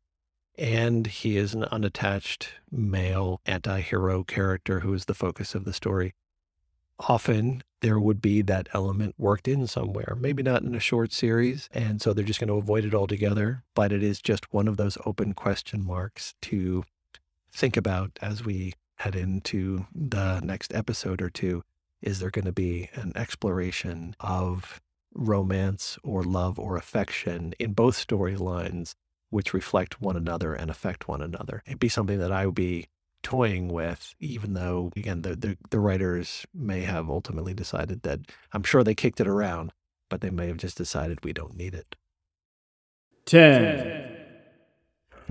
[0.56, 5.72] And he is an unattached male anti hero character who is the focus of the
[5.72, 6.14] story
[6.98, 11.68] often there would be that element worked in somewhere, maybe not in a short series.
[11.70, 13.62] And so they're just going to avoid it altogether.
[13.74, 16.84] But it is just one of those open question marks to
[17.52, 21.62] think about as we head into the next episode or two.
[22.00, 24.80] Is there going to be an exploration of
[25.12, 28.94] romance or love or affection in both storylines,
[29.28, 31.62] which reflect one another and affect one another?
[31.66, 32.88] It'd be something that I would be
[33.24, 38.20] toying with, even though, again, the, the, the, writers may have ultimately decided that
[38.52, 39.72] I'm sure they kicked it around,
[40.08, 41.96] but they may have just decided we don't need it.
[43.26, 44.16] 10.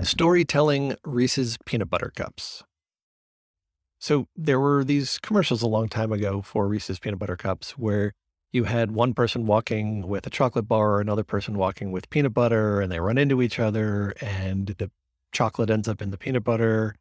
[0.01, 2.63] Storytelling Reese's Peanut Butter Cups.
[3.99, 8.11] So there were these commercials a long time ago for Reese's Peanut Butter Cups where
[8.51, 12.81] you had one person walking with a chocolate bar, another person walking with peanut butter,
[12.81, 14.91] and they run into each other, and the
[15.31, 16.95] chocolate ends up in the peanut butter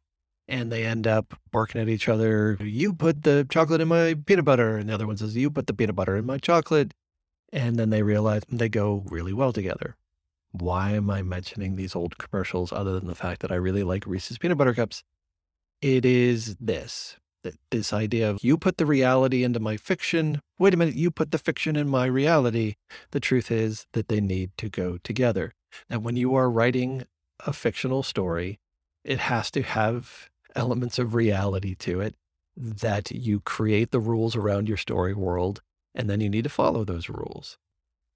[0.47, 2.57] and they end up barking at each other.
[2.59, 4.77] You put the chocolate in my peanut butter.
[4.77, 6.93] And the other one says, You put the peanut butter in my chocolate.
[7.51, 9.95] And then they realize they go really well together.
[10.51, 14.05] Why am I mentioning these old commercials other than the fact that I really like
[14.05, 15.03] Reese's peanut butter cups?
[15.81, 20.41] It is this that this idea of you put the reality into my fiction.
[20.57, 22.75] Wait a minute, you put the fiction in my reality.
[23.11, 25.53] The truth is that they need to go together.
[25.89, 27.03] Now, when you are writing
[27.45, 28.59] a fictional story,
[29.03, 32.15] it has to have elements of reality to it
[32.55, 35.61] that you create the rules around your story world
[35.95, 37.57] and then you need to follow those rules.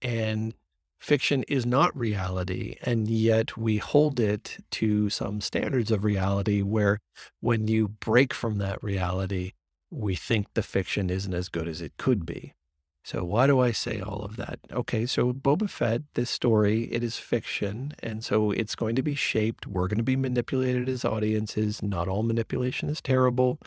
[0.02, 0.54] And
[1.00, 7.00] fiction is not reality, and yet we hold it to some standards of reality where
[7.40, 9.54] when you break from that reality,
[9.90, 12.54] we think the fiction isn't as good as it could be.
[13.08, 14.60] So why do I say all of that?
[14.70, 19.16] Okay, so Boba Fett, this story, it is fiction, and so it's going to be
[19.16, 19.66] shaped.
[19.66, 21.82] We're going to be manipulated as audiences.
[21.82, 23.60] Not all manipulation is terrible,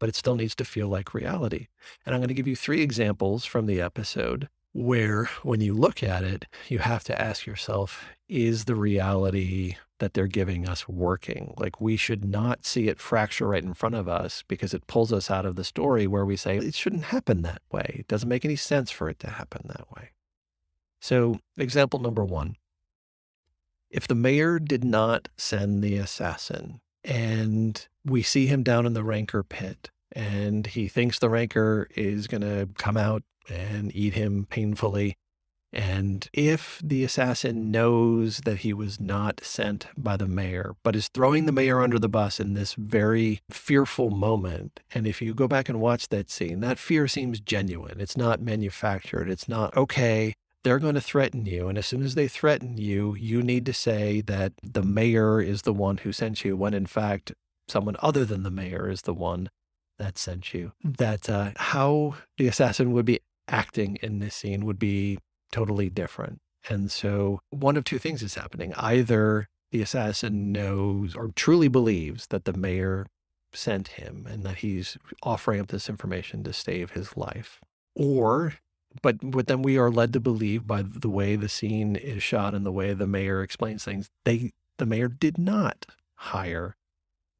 [0.00, 1.66] but it still needs to feel like reality.
[2.06, 6.02] And I'm going to give you three examples from the episode where when you look
[6.02, 11.54] at it, you have to ask yourself, is the reality that they're giving us working?
[11.56, 15.12] Like we should not see it fracture right in front of us because it pulls
[15.12, 17.96] us out of the story where we say it shouldn't happen that way.
[18.00, 20.10] It doesn't make any sense for it to happen that way.
[21.00, 22.56] So, example number one
[23.90, 29.04] if the mayor did not send the assassin and we see him down in the
[29.04, 34.46] rancor pit and he thinks the rancor is going to come out and eat him
[34.48, 35.16] painfully.
[35.72, 41.08] And if the assassin knows that he was not sent by the mayor, but is
[41.08, 45.48] throwing the mayor under the bus in this very fearful moment, and if you go
[45.48, 48.00] back and watch that scene, that fear seems genuine.
[48.00, 49.30] It's not manufactured.
[49.30, 51.68] It's not, okay, they're going to threaten you.
[51.68, 55.62] And as soon as they threaten you, you need to say that the mayor is
[55.62, 57.32] the one who sent you, when in fact,
[57.68, 59.48] someone other than the mayor is the one
[59.98, 60.72] that sent you.
[60.84, 65.18] That uh, how the assassin would be acting in this scene would be
[65.52, 66.40] totally different.
[66.68, 68.72] And so one of two things is happening.
[68.74, 73.06] Either the assassin knows or truly believes that the mayor
[73.52, 77.60] sent him and that he's offering up this information to save his life.
[77.94, 78.54] Or,
[79.02, 82.54] but, but then we are led to believe by the way the scene is shot
[82.54, 86.76] and the way the mayor explains things, they, the mayor did not hire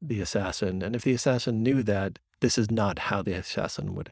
[0.01, 0.81] the assassin.
[0.81, 4.11] And if the assassin knew that, this is not how the assassin would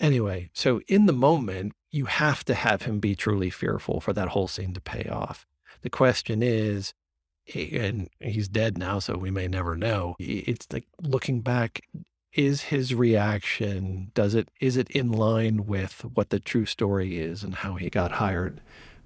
[0.00, 4.28] Anyway, so in the moment, you have to have him be truly fearful for that
[4.28, 5.46] whole scene to pay off.
[5.82, 6.92] The question is,
[7.54, 10.16] and he's dead now, so we may never know.
[10.18, 11.80] It's like looking back,
[12.32, 17.42] is his reaction, does it, is it in line with what the true story is
[17.42, 18.60] and how he got hired?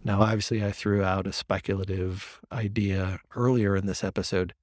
[0.04, 4.54] Now, obviously, I threw out a speculative idea earlier in this episode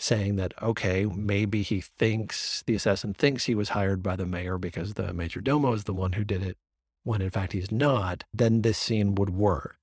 [0.00, 4.58] saying that, okay, maybe he thinks, the assassin thinks he was hired by the mayor
[4.58, 6.56] because the major domo is the one who did it,
[7.08, 9.78] when in fact he's not, then this scene would work.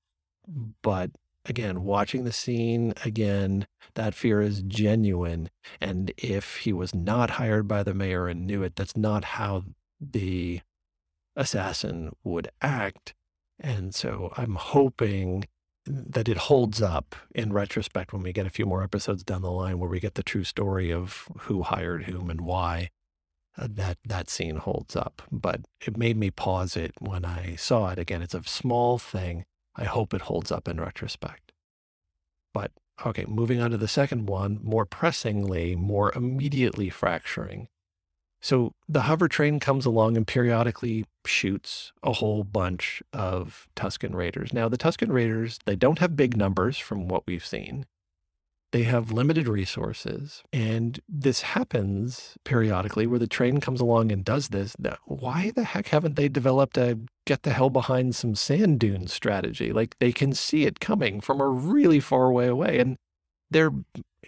[0.80, 1.10] But
[1.44, 5.50] again, watching the scene again, that fear is genuine.
[5.80, 9.64] And if he was not hired by the mayor and knew it, that's not how
[10.00, 10.60] the
[11.34, 13.12] assassin would act.
[13.58, 15.46] And so I'm hoping
[15.84, 19.50] that it holds up in retrospect when we get a few more episodes down the
[19.50, 22.90] line where we get the true story of who hired whom and why
[23.58, 27.88] Uh, that that scene holds up but it made me pause it when i saw
[27.88, 29.44] it again it's a small thing
[29.76, 31.52] i hope it holds up in retrospect
[32.52, 32.70] but
[33.06, 37.66] okay moving on to the second one more pressingly more immediately fracturing
[38.40, 44.52] so the hover train comes along and periodically shoots a whole bunch of Tusken Raiders.
[44.52, 47.86] Now, the Tusken Raiders, they don't have big numbers from what we've seen.
[48.72, 50.42] They have limited resources.
[50.52, 54.76] And this happens periodically where the train comes along and does this.
[55.04, 59.72] Why the heck haven't they developed a get the hell behind some sand dune strategy?
[59.72, 62.78] Like they can see it coming from a really far way away.
[62.78, 62.96] And
[63.50, 63.70] their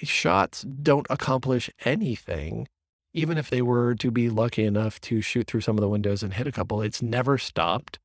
[0.03, 2.69] shots don't accomplish anything
[3.15, 6.23] even if they were to be lucky enough to shoot through some of the windows
[6.23, 7.99] and hit a couple, it's never stopped.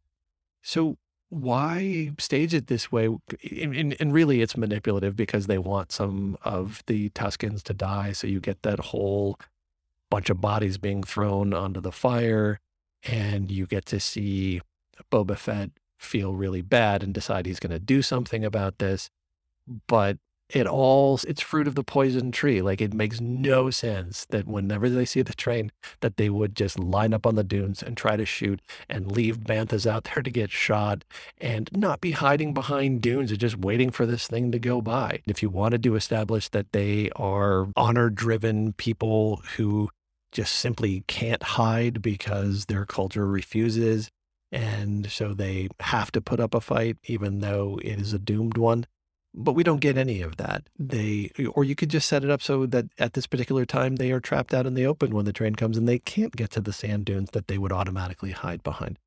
[0.61, 0.97] So
[1.33, 3.09] why stage it this way?
[3.51, 8.11] And, and, really, it's manipulative because they want some of the Tuskens to die.
[8.11, 9.39] So you get that whole
[10.09, 12.59] bunch of bodies being thrown onto the fire,
[13.03, 14.61] and you get to see
[15.11, 19.09] Boba Fett feel really bad and decide he's going to do something about this.
[19.87, 20.17] But
[20.53, 24.87] it all it's fruit of the poison tree like it makes no sense that whenever
[24.87, 28.15] they see the train that they would just line up on the dunes and try
[28.15, 31.03] to shoot and leave banthas out there to get shot
[31.41, 35.21] and not be hiding behind dunes and just waiting for this thing to go by.
[35.25, 39.89] If you wanted to establish that they are honor driven people who
[40.31, 44.09] just simply can't hide because their culture refuses
[44.51, 48.57] and so they have to put up a fight even though it is a doomed
[48.57, 48.85] one
[49.33, 50.69] but we don't get any of that.
[50.77, 54.11] They, or you could just set it up so that at this particular time they
[54.11, 56.61] are trapped out in the open when the train comes and they can't get to
[56.61, 58.99] the sand dunes that they would automatically hide behind.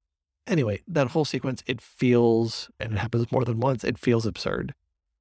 [0.47, 4.75] Anyway, that whole sequence, it feels, and it happens more than once, it feels absurd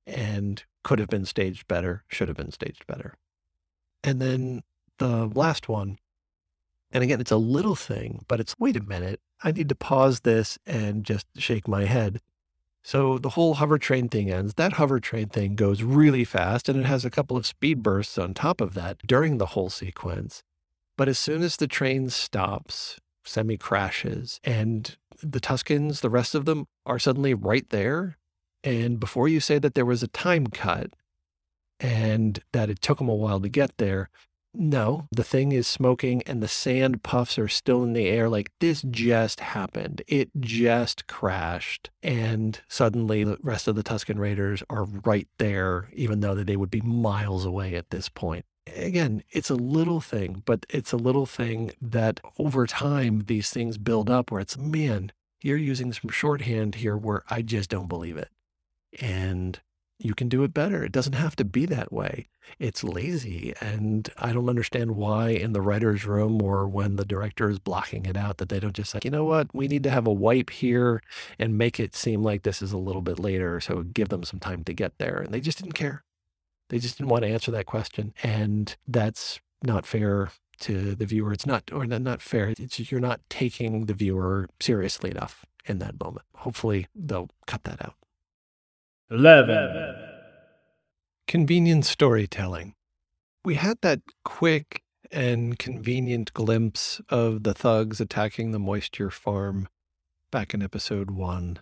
[0.06, 3.16] and could have been staged better, should have been staged better.
[4.04, 4.62] And then
[5.00, 5.98] the last one,
[6.92, 10.22] and again, it's a little thing, but it's wait a minute, I need to pause
[10.22, 12.22] this and just shake my head.
[12.86, 14.54] So the whole hover train thing ends.
[14.54, 18.16] That hover train thing goes really fast and it has a couple of speed bursts
[18.20, 20.44] on top of that during the whole sequence.
[20.96, 26.46] But as soon as the train stops, semi crashes, and the Tuskens, the rest of
[26.46, 28.18] them, are suddenly right there.
[28.64, 30.94] And before you say that there was a time cut
[31.80, 34.10] and that it took them a while to get there,
[34.58, 38.30] no, the thing is smoking and the sand puffs are still in the air.
[38.30, 40.02] Like this just happened.
[40.08, 41.90] It just crashed.
[42.04, 46.72] And suddenly the rest of the Tusken Raiders are right there, even though they would
[46.72, 48.46] be miles away at this point.
[48.76, 53.78] Again, it's a little thing, but it's a little thing that over time, these things
[53.78, 58.18] build up where it's, man, you're using some shorthand here where I just don't believe
[58.18, 58.30] it.
[59.00, 59.60] And
[59.98, 60.84] you can do it better.
[60.84, 62.28] It doesn't have to be that way.
[62.60, 63.54] It's lazy.
[63.62, 68.06] And I don't understand why in the writer's room or when the director is blocking
[68.06, 70.14] it out that they don't just say, you know what, we need to have a
[70.14, 71.02] wipe here
[71.40, 73.60] and make it seem like this is a little bit later.
[73.62, 75.18] So give them some time to get there.
[75.18, 76.04] And they just didn't care.
[76.70, 78.14] They just didn't want to answer that question.
[78.22, 80.32] And that's not fair
[80.62, 81.32] to the viewer.
[81.32, 82.54] It's not, or not fair.
[82.58, 86.26] It's you're not taking the viewer seriously enough in that moment.
[86.36, 87.96] Hopefully they'll cut that out.
[89.12, 89.96] 11.
[91.28, 92.74] Convenient storytelling.
[93.44, 94.82] We had that quick
[95.12, 99.68] and convenient glimpse of the thugs attacking the moisture farm
[100.32, 101.60] back in episode one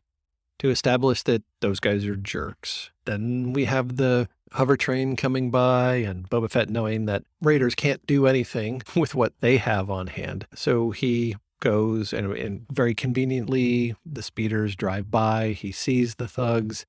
[0.60, 2.92] to establish that those guys are jerks.
[3.04, 8.06] Then we have the hover train coming by and Boba Fett knowing that Raiders can't
[8.08, 10.48] do anything with what they have on hand.
[10.56, 15.50] So he goes and, and very conveniently the speeders drive by.
[15.52, 16.86] He sees the thugs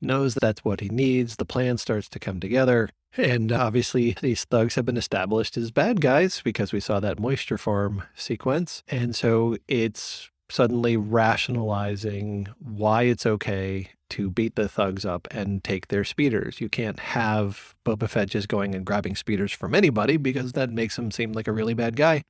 [0.00, 1.36] knows that that's what he needs.
[1.36, 2.90] The plan starts to come together.
[3.16, 7.58] And obviously, these thugs have been established as bad guys because we saw that moisture
[7.58, 8.82] farm sequence.
[8.88, 15.88] And so it's suddenly rationalizing why it's okay to beat the thugs up and take
[15.88, 16.60] their speeders.
[16.60, 20.98] You can't have Boba Fett just going and grabbing speeders from anybody because that makes
[20.98, 22.22] him seem like a really bad guy.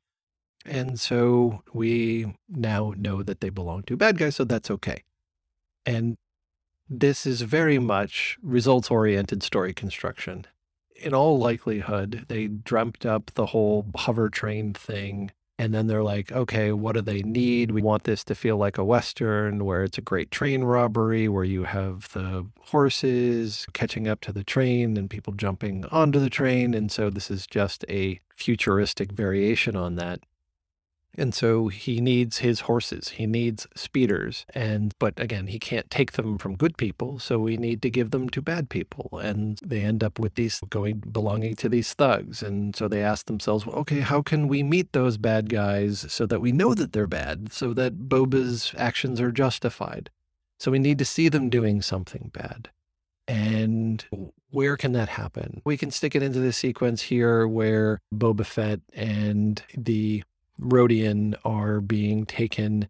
[0.64, 5.02] And so we now know that they belong to bad guys, so that's okay.
[5.86, 6.16] And
[6.88, 10.46] this is very much results oriented story construction.
[10.96, 15.30] In all likelihood, they dreamt up the whole hover train thing.
[15.60, 17.72] And then they're like, okay, what do they need?
[17.72, 21.44] We want this to feel like a Western where it's a great train robbery, where
[21.44, 26.74] you have the horses catching up to the train and people jumping onto the train.
[26.74, 30.20] And so this is just a futuristic variation on that.
[31.18, 33.08] And so he needs his horses.
[33.08, 34.46] He needs speeders.
[34.54, 38.12] And but again, he can't take them from good people, so we need to give
[38.12, 39.18] them to bad people.
[39.20, 42.42] And they end up with these going belonging to these thugs.
[42.42, 46.24] And so they ask themselves, well, okay, how can we meet those bad guys so
[46.26, 50.10] that we know that they're bad, so that Boba's actions are justified?
[50.60, 52.70] So we need to see them doing something bad.
[53.26, 54.04] And
[54.50, 55.60] where can that happen?
[55.64, 60.24] We can stick it into the sequence here where Boba Fett and the
[60.60, 62.88] Rodian are being taken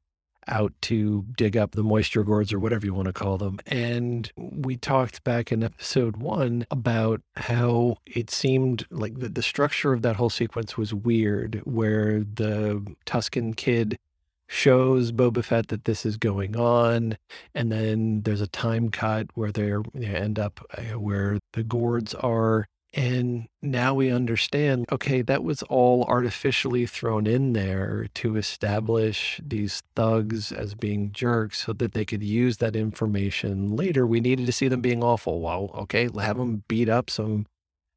[0.49, 3.61] out to dig up the moisture gourds or whatever you want to call them.
[3.67, 9.93] And we talked back in episode one about how it seemed like the, the structure
[9.93, 13.99] of that whole sequence was weird, where the Tusken kid
[14.47, 17.19] shows Boba Fett that this is going on.
[17.55, 19.71] And then there's a time cut where they
[20.03, 26.05] end up uh, where the gourds are and now we understand okay, that was all
[26.05, 32.23] artificially thrown in there to establish these thugs as being jerks so that they could
[32.23, 34.07] use that information later.
[34.07, 35.41] We needed to see them being awful.
[35.41, 37.47] Well, okay, have them beat up some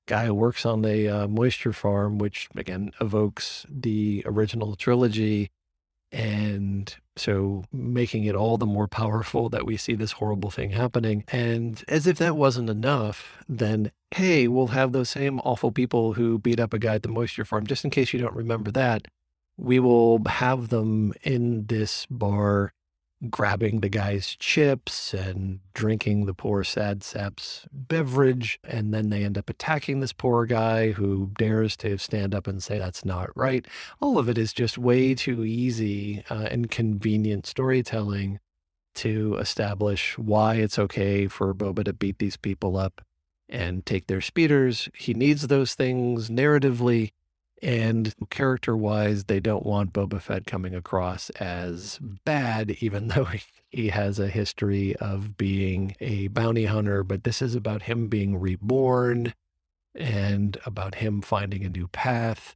[0.07, 5.51] guy who works on the uh, moisture farm, which again evokes the original trilogy.
[6.11, 11.23] And so making it all the more powerful that we see this horrible thing happening.
[11.27, 16.39] And as if that wasn't enough, then, hey, we'll have those same awful people who
[16.39, 19.07] beat up a guy at the moisture farm, just in case you don't remember that.
[19.57, 22.73] We will have them in this bar
[23.29, 28.59] grabbing the guy's chips and drinking the poor sad sap's beverage.
[28.63, 32.63] And then they end up attacking this poor guy who dares to stand up and
[32.63, 33.65] say that's not right.
[33.99, 38.39] All of it is just way too easy uh, and convenient storytelling
[38.93, 43.01] to establish why it's okay for Boba to beat these people up
[43.47, 44.89] and take their speeders.
[44.95, 47.11] He needs those things narratively
[47.61, 53.27] and character wise, they don't want Boba Fett coming across as bad, even though
[53.69, 57.03] he has a history of being a bounty hunter.
[57.03, 59.33] But this is about him being reborn
[59.93, 62.55] and about him finding a new path.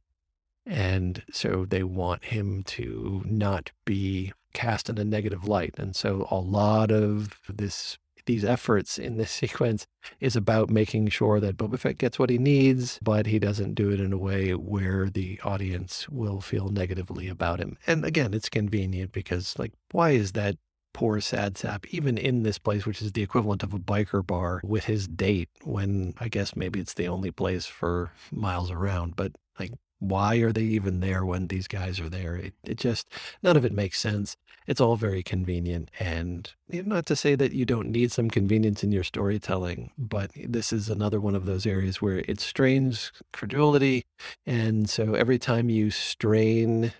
[0.64, 5.74] And so they want him to not be cast in a negative light.
[5.78, 9.86] And so a lot of this these efforts in this sequence
[10.20, 13.90] is about making sure that Boba Fett gets what he needs, but he doesn't do
[13.90, 17.78] it in a way where the audience will feel negatively about him.
[17.86, 20.56] And again, it's convenient because, like, why is that
[20.96, 24.62] poor sad sap even in this place, which is the equivalent of a biker bar
[24.64, 29.32] with his date when I guess maybe it's the only place for miles around, but
[29.60, 32.36] like why are they even there when these guys are there?
[32.36, 33.08] It, it just,
[33.42, 34.36] none of it makes sense.
[34.66, 35.90] It's all very convenient.
[36.00, 40.72] And not to say that you don't need some convenience in your storytelling, but this
[40.72, 44.04] is another one of those areas where it strains credulity.
[44.44, 46.92] And so every time you strain,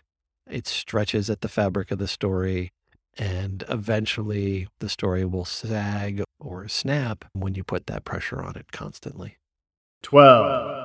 [0.48, 2.70] it stretches at the fabric of the story.
[3.18, 8.70] And eventually the story will sag or snap when you put that pressure on it
[8.72, 9.38] constantly.
[10.02, 10.75] 12.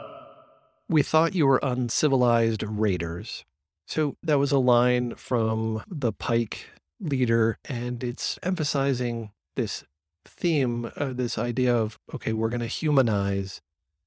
[0.91, 3.45] We thought you were uncivilized raiders.
[3.87, 6.69] So that was a line from the Pike
[6.99, 9.85] leader, and it's emphasizing this
[10.25, 13.61] theme, uh, this idea of, okay, we're going to humanize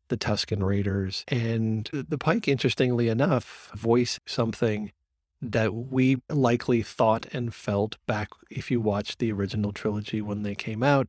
[0.08, 1.24] the Tusken Raiders.
[1.28, 4.92] And the Pike, interestingly enough, voice something
[5.40, 10.54] that we likely thought and felt back if you watched the original trilogy when they
[10.54, 11.08] came out,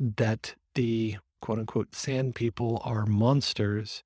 [0.00, 4.02] that the quote unquote sand people are monsters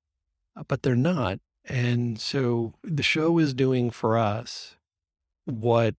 [0.69, 1.41] but they're not.
[1.65, 4.77] And so the show is doing for us
[5.45, 5.95] what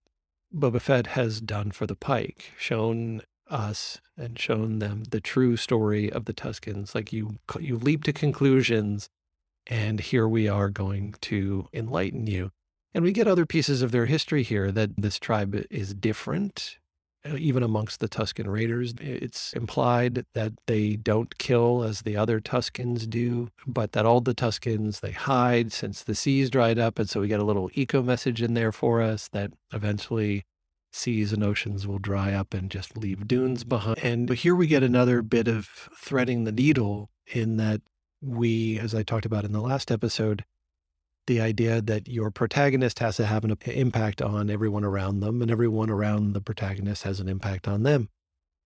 [0.53, 6.11] Boba Fett has done for the Pike, shown us and shown them the true story
[6.11, 6.95] of the Tuskens.
[6.95, 9.09] Like you, you leap to conclusions,
[9.67, 12.51] and here we are going to enlighten you.
[12.93, 16.86] And we get other pieces of their history here that this tribe is different uh,
[17.27, 18.93] Uh, even amongst the Tusken Raiders.
[18.99, 24.35] It's implied that they don't kill as the other Tuskens do, but that all the
[24.35, 26.99] Tuskens they hide since the seas dried up.
[26.99, 30.45] And so we get a little eco message in there for us that eventually
[30.91, 33.97] seas and oceans will dry up and just leave dunes behind.
[33.99, 37.81] And here we get another bit of threading the needle in that
[38.21, 40.43] we, as I talked about in the last episode,
[41.27, 45.51] the idea that your protagonist has to have an impact on everyone around them, and
[45.51, 48.09] everyone around the protagonist has an impact on them.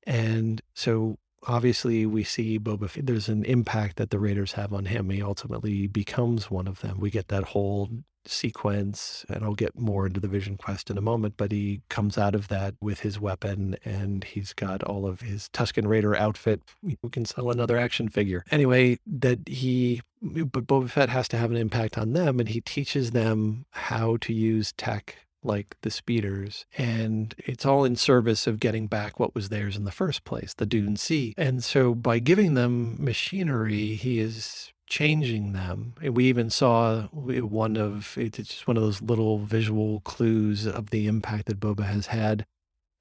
[0.08, 4.86] And so obviously we see Boba Fett, there's an impact that the Raiders have on
[4.86, 5.10] him.
[5.10, 7.00] He ultimately becomes one of them.
[7.00, 7.90] We get that whole
[8.26, 12.18] sequence, and I'll get more into the Vision Quest in a moment, but he comes
[12.18, 16.62] out of that with his weapon and he's got all of his Tusken Raider outfit.
[16.82, 18.44] We can sell another action figure.
[18.52, 22.62] Anyway, that he, but Boba Fett has to have an impact on them and he
[22.62, 26.66] teaches them how to use tech like the speeders.
[26.78, 30.54] And it's all in service of getting back what was theirs in the first place,
[30.54, 31.34] the Dune Sea.
[31.38, 35.94] And so by giving them machinery, he is changing them.
[36.02, 41.08] We even saw one of it's just one of those little visual clues of the
[41.08, 42.46] impact that Boba has had.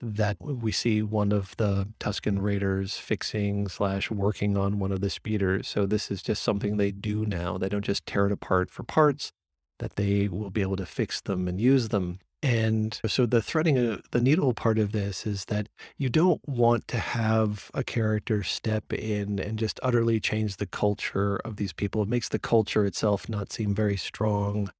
[0.00, 5.10] That we see one of the Tusken Raiders fixing slash working on one of the
[5.10, 5.68] speeders.
[5.68, 7.58] So this is just something they do now.
[7.58, 9.32] They don't just tear it apart for parts.
[9.80, 12.20] That they will be able to fix them and use them.
[12.42, 15.68] And so the threading of the needle part of this is that
[15.98, 21.36] you don't want to have a character step in and just utterly change the culture
[21.44, 22.02] of these people.
[22.02, 24.72] It makes the culture itself not seem very strong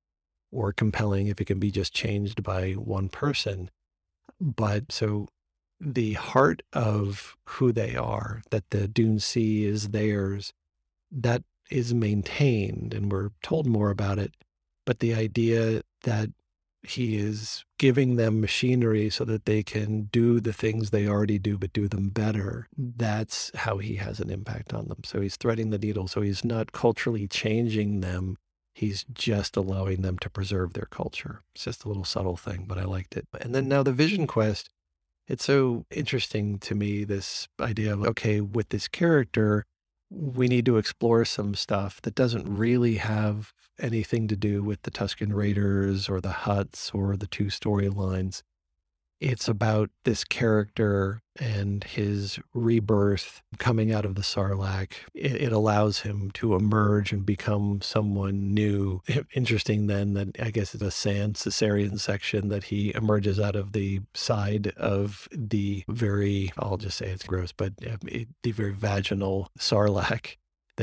[0.50, 3.70] or compelling if it can be just changed by one person.
[4.40, 5.28] But so
[5.78, 10.54] the heart of who they are, that the Dune Sea is theirs,
[11.12, 14.32] that is maintained and we're told more about it.
[14.86, 16.30] But the idea that
[16.82, 21.58] he is giving them machinery so that they can do the things they already do,
[21.58, 22.68] but do them better.
[22.76, 25.02] That's how he has an impact on them.
[25.04, 26.08] So he's threading the needle.
[26.08, 28.36] So he's not culturally changing them.
[28.74, 31.42] He's just allowing them to preserve their culture.
[31.54, 33.26] It's just a little subtle thing, but I liked it.
[33.40, 34.70] And then now the Vision Quest.
[35.28, 39.64] It's so interesting to me, this idea of, okay, with this character,
[40.10, 44.90] we need to explore some stuff that doesn't really have anything to do with the
[44.90, 48.42] Tusken Raiders or the Hutts or the two storylines.
[49.20, 54.92] It's about this character and his rebirth coming out of the Sarlacc.
[55.14, 59.02] It, it, allows him to emerge and become someone new.
[59.34, 63.72] Interesting, then, that I guess it's a sand Caesarian section that he emerges out of
[63.72, 67.96] the side of the very, I'll just say it's gross, but uh,
[68.42, 70.36] the very vaginal Sarlacc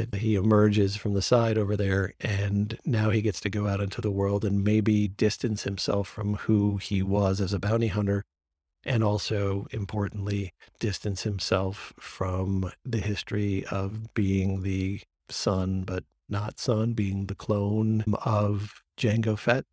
[0.05, 3.81] that he emerges from the side over there and now he gets to go out
[3.81, 8.23] into the world and maybe distance himself from who he was as a bounty hunter
[8.85, 16.93] and also importantly distance himself from the history of being the son but not son
[16.93, 19.65] being the clone of Jango Fett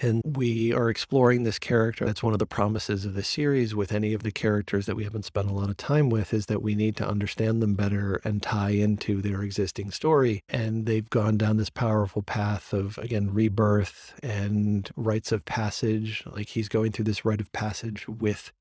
[0.00, 2.06] And we are exploring this character.
[2.06, 5.04] That's one of the promises of the series with any of the characters that we
[5.04, 8.20] haven't spent a lot of time with is that we need to understand them better
[8.24, 10.42] and tie into their existing story.
[10.48, 16.22] And they've gone down this powerful path of, again, rebirth and rites of passage.
[16.24, 18.52] Like he's going through this rite of passage with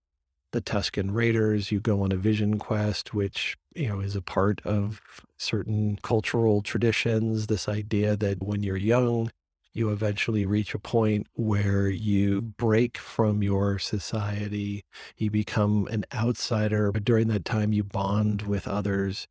[0.52, 1.72] the Tusken Raiders.
[1.72, 5.00] You go on a vision quest, which, you know, is a part of
[5.38, 7.48] certain cultural traditions.
[7.48, 9.32] This idea that when you're young,
[9.80, 14.84] you eventually reach a point where you break from your society,
[15.18, 19.28] you become an outsider, but during that time, you bond with others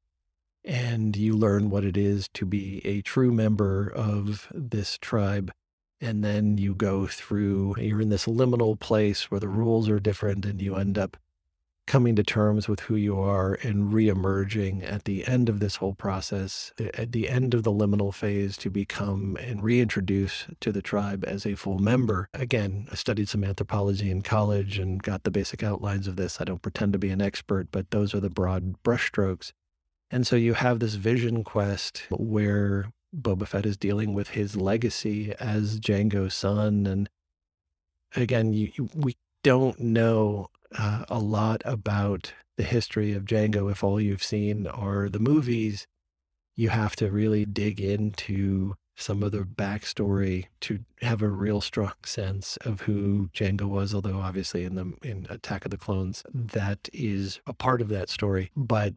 [0.65, 5.53] and you learn what it is to be a true member of this tribe.
[6.01, 10.45] And then you go through, you're in this liminal place where the rules are different
[10.45, 11.17] and you end up
[11.89, 15.95] coming to terms with who you are and re-emerging at the end of this whole
[15.95, 21.25] process, at the end of the liminal phase to become and reintroduce to the tribe
[21.27, 22.29] as a full member.
[22.35, 26.41] Again, I studied some anthropology in college and got the basic outlines of this.
[26.41, 29.53] I don't pretend to be an expert, but those are the broad brushstrokes.
[30.11, 35.33] And so you have this vision quest where Boba Fett is dealing with his legacy
[35.41, 36.87] as Jango's son.
[36.87, 37.09] And
[38.15, 43.85] again, you, you, we don't know uh, a lot about the history of Jango if
[43.85, 45.87] all you've seen are the movies.
[46.57, 51.93] You have to really dig into some of the backstory to have a real strong
[52.05, 53.95] sense of who Jango was.
[53.95, 58.11] Although obviously in the in Attack of the Clones, that is a part of that
[58.11, 58.51] story.
[58.57, 58.95] But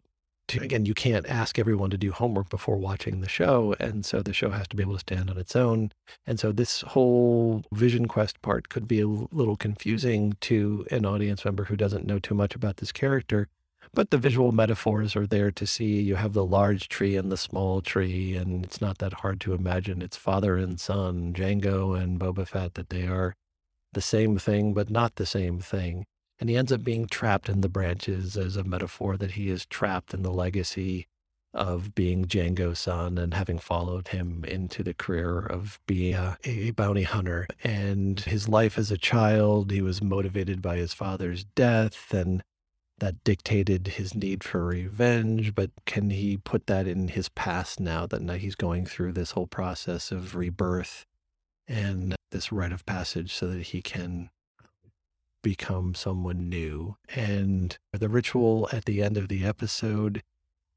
[0.47, 3.75] to, again, you can't ask everyone to do homework before watching the show.
[3.79, 5.91] And so the show has to be able to stand on its own.
[6.25, 11.45] And so this whole Vision Quest part could be a little confusing to an audience
[11.45, 13.47] member who doesn't know too much about this character.
[13.93, 16.01] But the visual metaphors are there to see.
[16.01, 19.53] You have the large tree and the small tree, and it's not that hard to
[19.53, 20.01] imagine.
[20.01, 23.35] It's father and son, Jango and Boba Fett, that they are
[23.91, 26.05] the same thing, but not the same thing.
[26.41, 29.67] And he ends up being trapped in the branches as a metaphor that he is
[29.67, 31.07] trapped in the legacy
[31.53, 36.71] of being Jango's son and having followed him into the career of being a, a,
[36.71, 37.45] bounty hunter.
[37.63, 42.41] And his life as a child, he was motivated by his father's death, and
[42.97, 45.53] that dictated his need for revenge.
[45.53, 49.31] But can he put that in his past now that now he's going through this
[49.31, 51.05] whole process of rebirth
[51.67, 54.31] and this rite of passage so that he can
[55.41, 56.95] become someone new.
[57.15, 60.21] And the ritual at the end of the episode,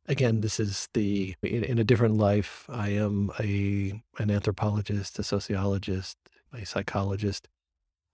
[0.07, 2.67] again, this is the in, in, a different life.
[2.69, 6.17] I am a an anthropologist, a sociologist,
[6.53, 7.49] a psychologist.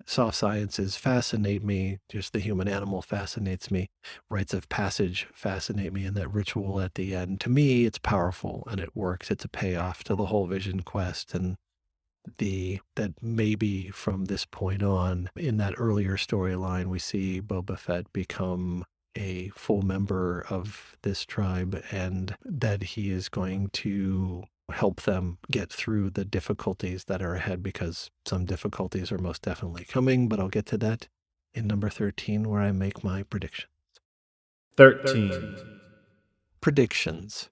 [0.06, 1.98] Soft sciences fascinate me.
[2.08, 3.90] Just the human animal fascinates me.
[4.30, 6.06] Rites of passage fascinate me.
[6.06, 9.30] And that ritual at the end, to me, it's powerful and it works.
[9.30, 11.34] It's a payoff to the whole vision quest.
[11.34, 11.56] And
[12.38, 18.12] the that maybe from this point on in that earlier storyline we see Boba Fett
[18.12, 18.84] become
[19.16, 25.72] a full member of this tribe and that he is going to help them get
[25.72, 30.48] through the difficulties that are ahead because some difficulties are most definitely coming but I'll
[30.48, 31.08] get to that
[31.54, 33.70] in number 13 where I make my predictions.
[34.76, 35.56] 13
[36.60, 37.50] predictions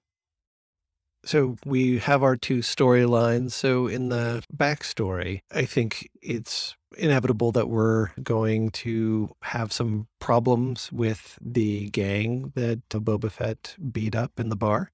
[1.23, 3.51] so we have our two storylines.
[3.51, 10.91] So in the backstory, I think it's inevitable that we're going to have some problems
[10.91, 14.91] with the gang that Boba Fett beat up in the bar.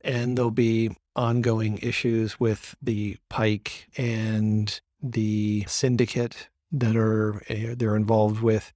[0.00, 7.96] And there'll be ongoing issues with the Pike and the syndicate that are eh, they're
[7.96, 8.72] involved with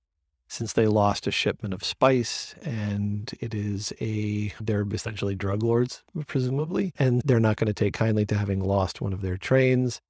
[0.52, 6.02] since they lost a shipment of spice and it is a they're essentially drug lords
[6.26, 10.02] presumably and they're not going to take kindly to having lost one of their trains.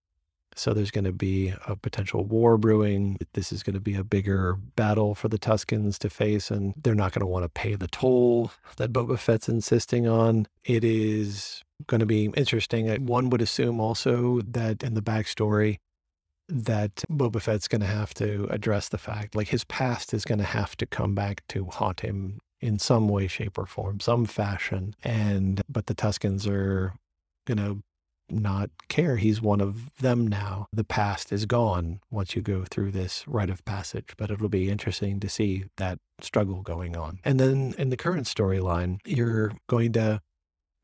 [0.56, 3.18] So there's going to be a potential war brewing.
[3.34, 6.96] This is going to be a bigger battle for the Tuskens to face and they're
[6.96, 10.48] not going to want to pay the toll that Boba Fett's insisting on.
[10.64, 13.06] It is going to be interesting.
[13.06, 15.78] One would assume also that in the backstory
[16.48, 20.38] that Boba Fett's going to have to address the fact, like his past is going
[20.38, 24.24] to have to come back to haunt him in some way, shape, or form, some
[24.24, 24.94] fashion.
[25.02, 26.94] And, but the Tuskens are
[27.46, 27.82] going to
[28.30, 29.16] not care.
[29.16, 30.66] He's one of them now.
[30.72, 34.70] The past is gone once you go through this rite of passage, but it'll be
[34.70, 37.18] interesting to see that struggle going on.
[37.24, 40.20] And then in the current storyline, you're going to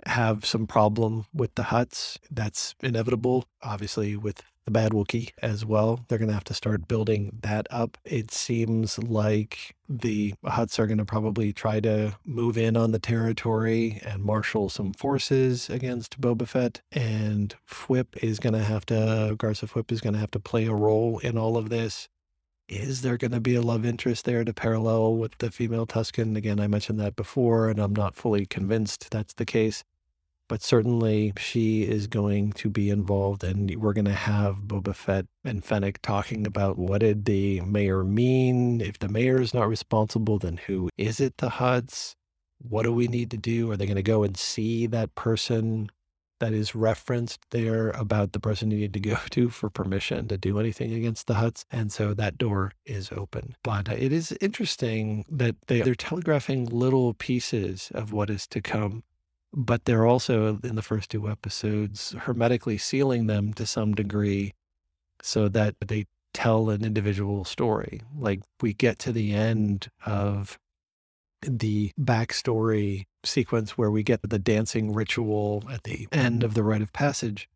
[0.06, 2.18] have some problem with the Hutts.
[2.30, 6.04] That's inevitable, obviously, with the Bad Wookiee as well.
[6.08, 7.96] They're going to have to start building that up.
[8.04, 12.98] It seems like the Hutts are going to probably try to move in on the
[12.98, 16.82] territory and marshal some forces against Boba Fett.
[16.92, 20.66] And Fwip is going to have to, Garsa Fwip is going to have to play
[20.66, 22.10] a role in all of this.
[22.68, 26.36] Is there going to be a love interest there to parallel with the female Tusken?
[26.36, 29.82] Again, I mentioned that before, and I'm not fully convinced that's the case
[30.48, 35.26] but certainly she is going to be involved and we're going to have Boba Fett
[35.44, 38.80] and Fennec talking about what did the mayor mean?
[38.80, 42.14] If the mayor is not responsible, then who is it the Hutts?
[42.58, 43.70] What do we need to do?
[43.70, 45.90] Are they going to go and see that person
[46.40, 50.38] that is referenced there about the person you need to go to for permission to
[50.38, 51.64] do anything against the Hutts?
[51.70, 53.54] And so that door is open.
[53.62, 59.04] But it is interesting that they, they're telegraphing little pieces of what is to come
[59.52, 64.54] but they're also in the first two episodes hermetically sealing them to some degree
[65.22, 68.02] so that they tell an individual story.
[68.16, 70.58] Like we get to the end of
[71.42, 76.82] the backstory sequence where we get the dancing ritual at the end of the rite
[76.82, 77.48] of passage.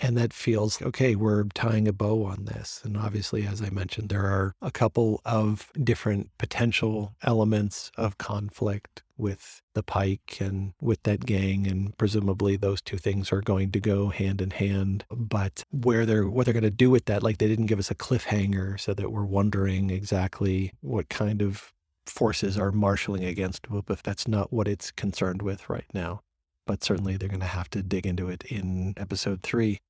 [0.00, 2.80] And that feels okay, we're tying a bow on this.
[2.84, 9.02] And obviously, as I mentioned, there are a couple of different potential elements of conflict
[9.18, 11.66] with the Pike and with that gang.
[11.66, 15.04] And presumably those two things are going to go hand in hand.
[15.10, 17.90] But where they're what they're going to do with that, like they didn't give us
[17.90, 21.72] a cliffhanger so that we're wondering exactly what kind of
[22.06, 26.22] forces are marshaling against Whoop if that's not what it's concerned with right now
[26.66, 29.80] but certainly they're going to have to dig into it in episode three.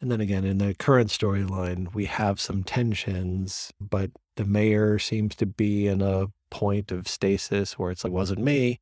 [0.00, 5.34] And then again, in the current storyline, we have some tensions, but the mayor seems
[5.36, 8.80] to be in a point of stasis where it's like, wasn't me.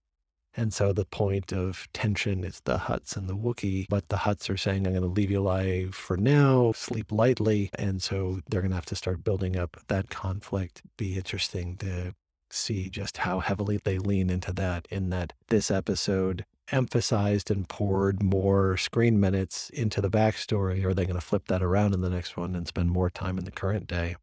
[0.57, 4.49] And so the point of tension is the Hutts and the Wookiee, but the Hutts
[4.49, 7.70] are saying, I'm going to leave you alive for now, sleep lightly.
[7.76, 10.82] And so they're going to have to start building up that conflict.
[10.97, 12.14] Be interesting to
[12.51, 18.22] see just how heavily they lean into that in that this episode emphasized and poured
[18.22, 20.84] more screen minutes into the backstory?
[20.84, 23.10] Or are they going to flip that around in the next one and spend more
[23.10, 24.16] time in the current day?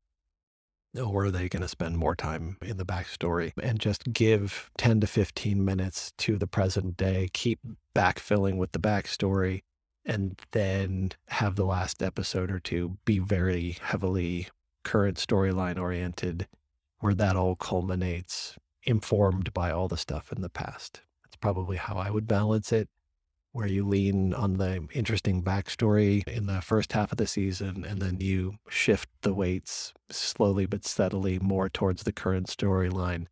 [0.99, 4.99] Or are they going to spend more time in the backstory and just give 10
[5.01, 7.59] to 15 minutes to the present day, keep
[7.95, 9.61] backfilling with the backstory,
[10.03, 14.49] and then have the last episode or two be very heavily
[14.83, 16.47] current storyline oriented,
[16.99, 21.01] where that all culminates, informed by all the stuff in the past?
[21.41, 22.87] Probably how I would balance it,
[23.51, 28.01] where you lean on the interesting backstory in the first half of the season, and
[28.01, 33.25] then you shift the weights slowly but steadily more towards the current storyline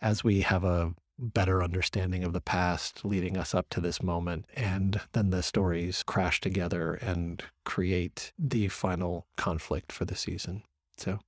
[0.00, 4.46] as we have a better understanding of the past leading us up to this moment.
[4.54, 10.62] And then the stories crash together and create the final conflict for the season.
[10.96, 11.18] So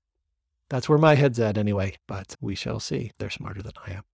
[0.69, 3.11] that's where my head's at anyway, but we shall see.
[3.19, 4.05] They're smarter than I am.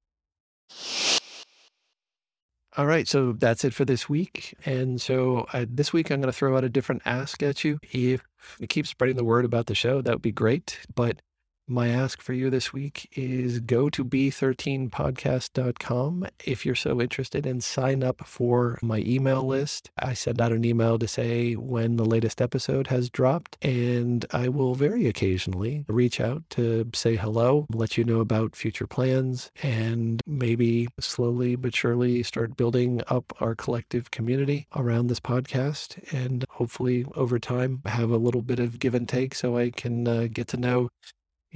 [2.78, 4.54] All right, so that's it for this week.
[4.66, 7.78] And so uh, this week, I'm going to throw out a different ask at you.
[7.82, 8.22] If
[8.60, 10.80] you keep spreading the word about the show, that would be great.
[10.94, 11.22] But
[11.68, 17.64] my ask for you this week is go to b13podcast.com if you're so interested and
[17.64, 19.90] sign up for my email list.
[19.98, 24.46] I send out an email to say when the latest episode has dropped, and I
[24.48, 30.22] will very occasionally reach out to say hello, let you know about future plans, and
[30.26, 35.98] maybe slowly but surely start building up our collective community around this podcast.
[36.12, 40.06] And hopefully over time, have a little bit of give and take so I can
[40.06, 40.90] uh, get to know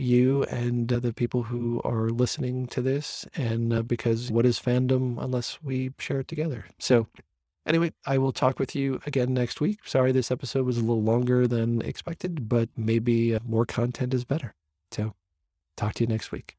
[0.01, 3.27] you and uh, the people who are listening to this.
[3.35, 6.67] And uh, because what is fandom unless we share it together?
[6.79, 7.07] So,
[7.67, 9.81] anyway, I will talk with you again next week.
[9.85, 14.25] Sorry this episode was a little longer than expected, but maybe uh, more content is
[14.25, 14.55] better.
[14.91, 15.15] So,
[15.77, 16.57] talk to you next week.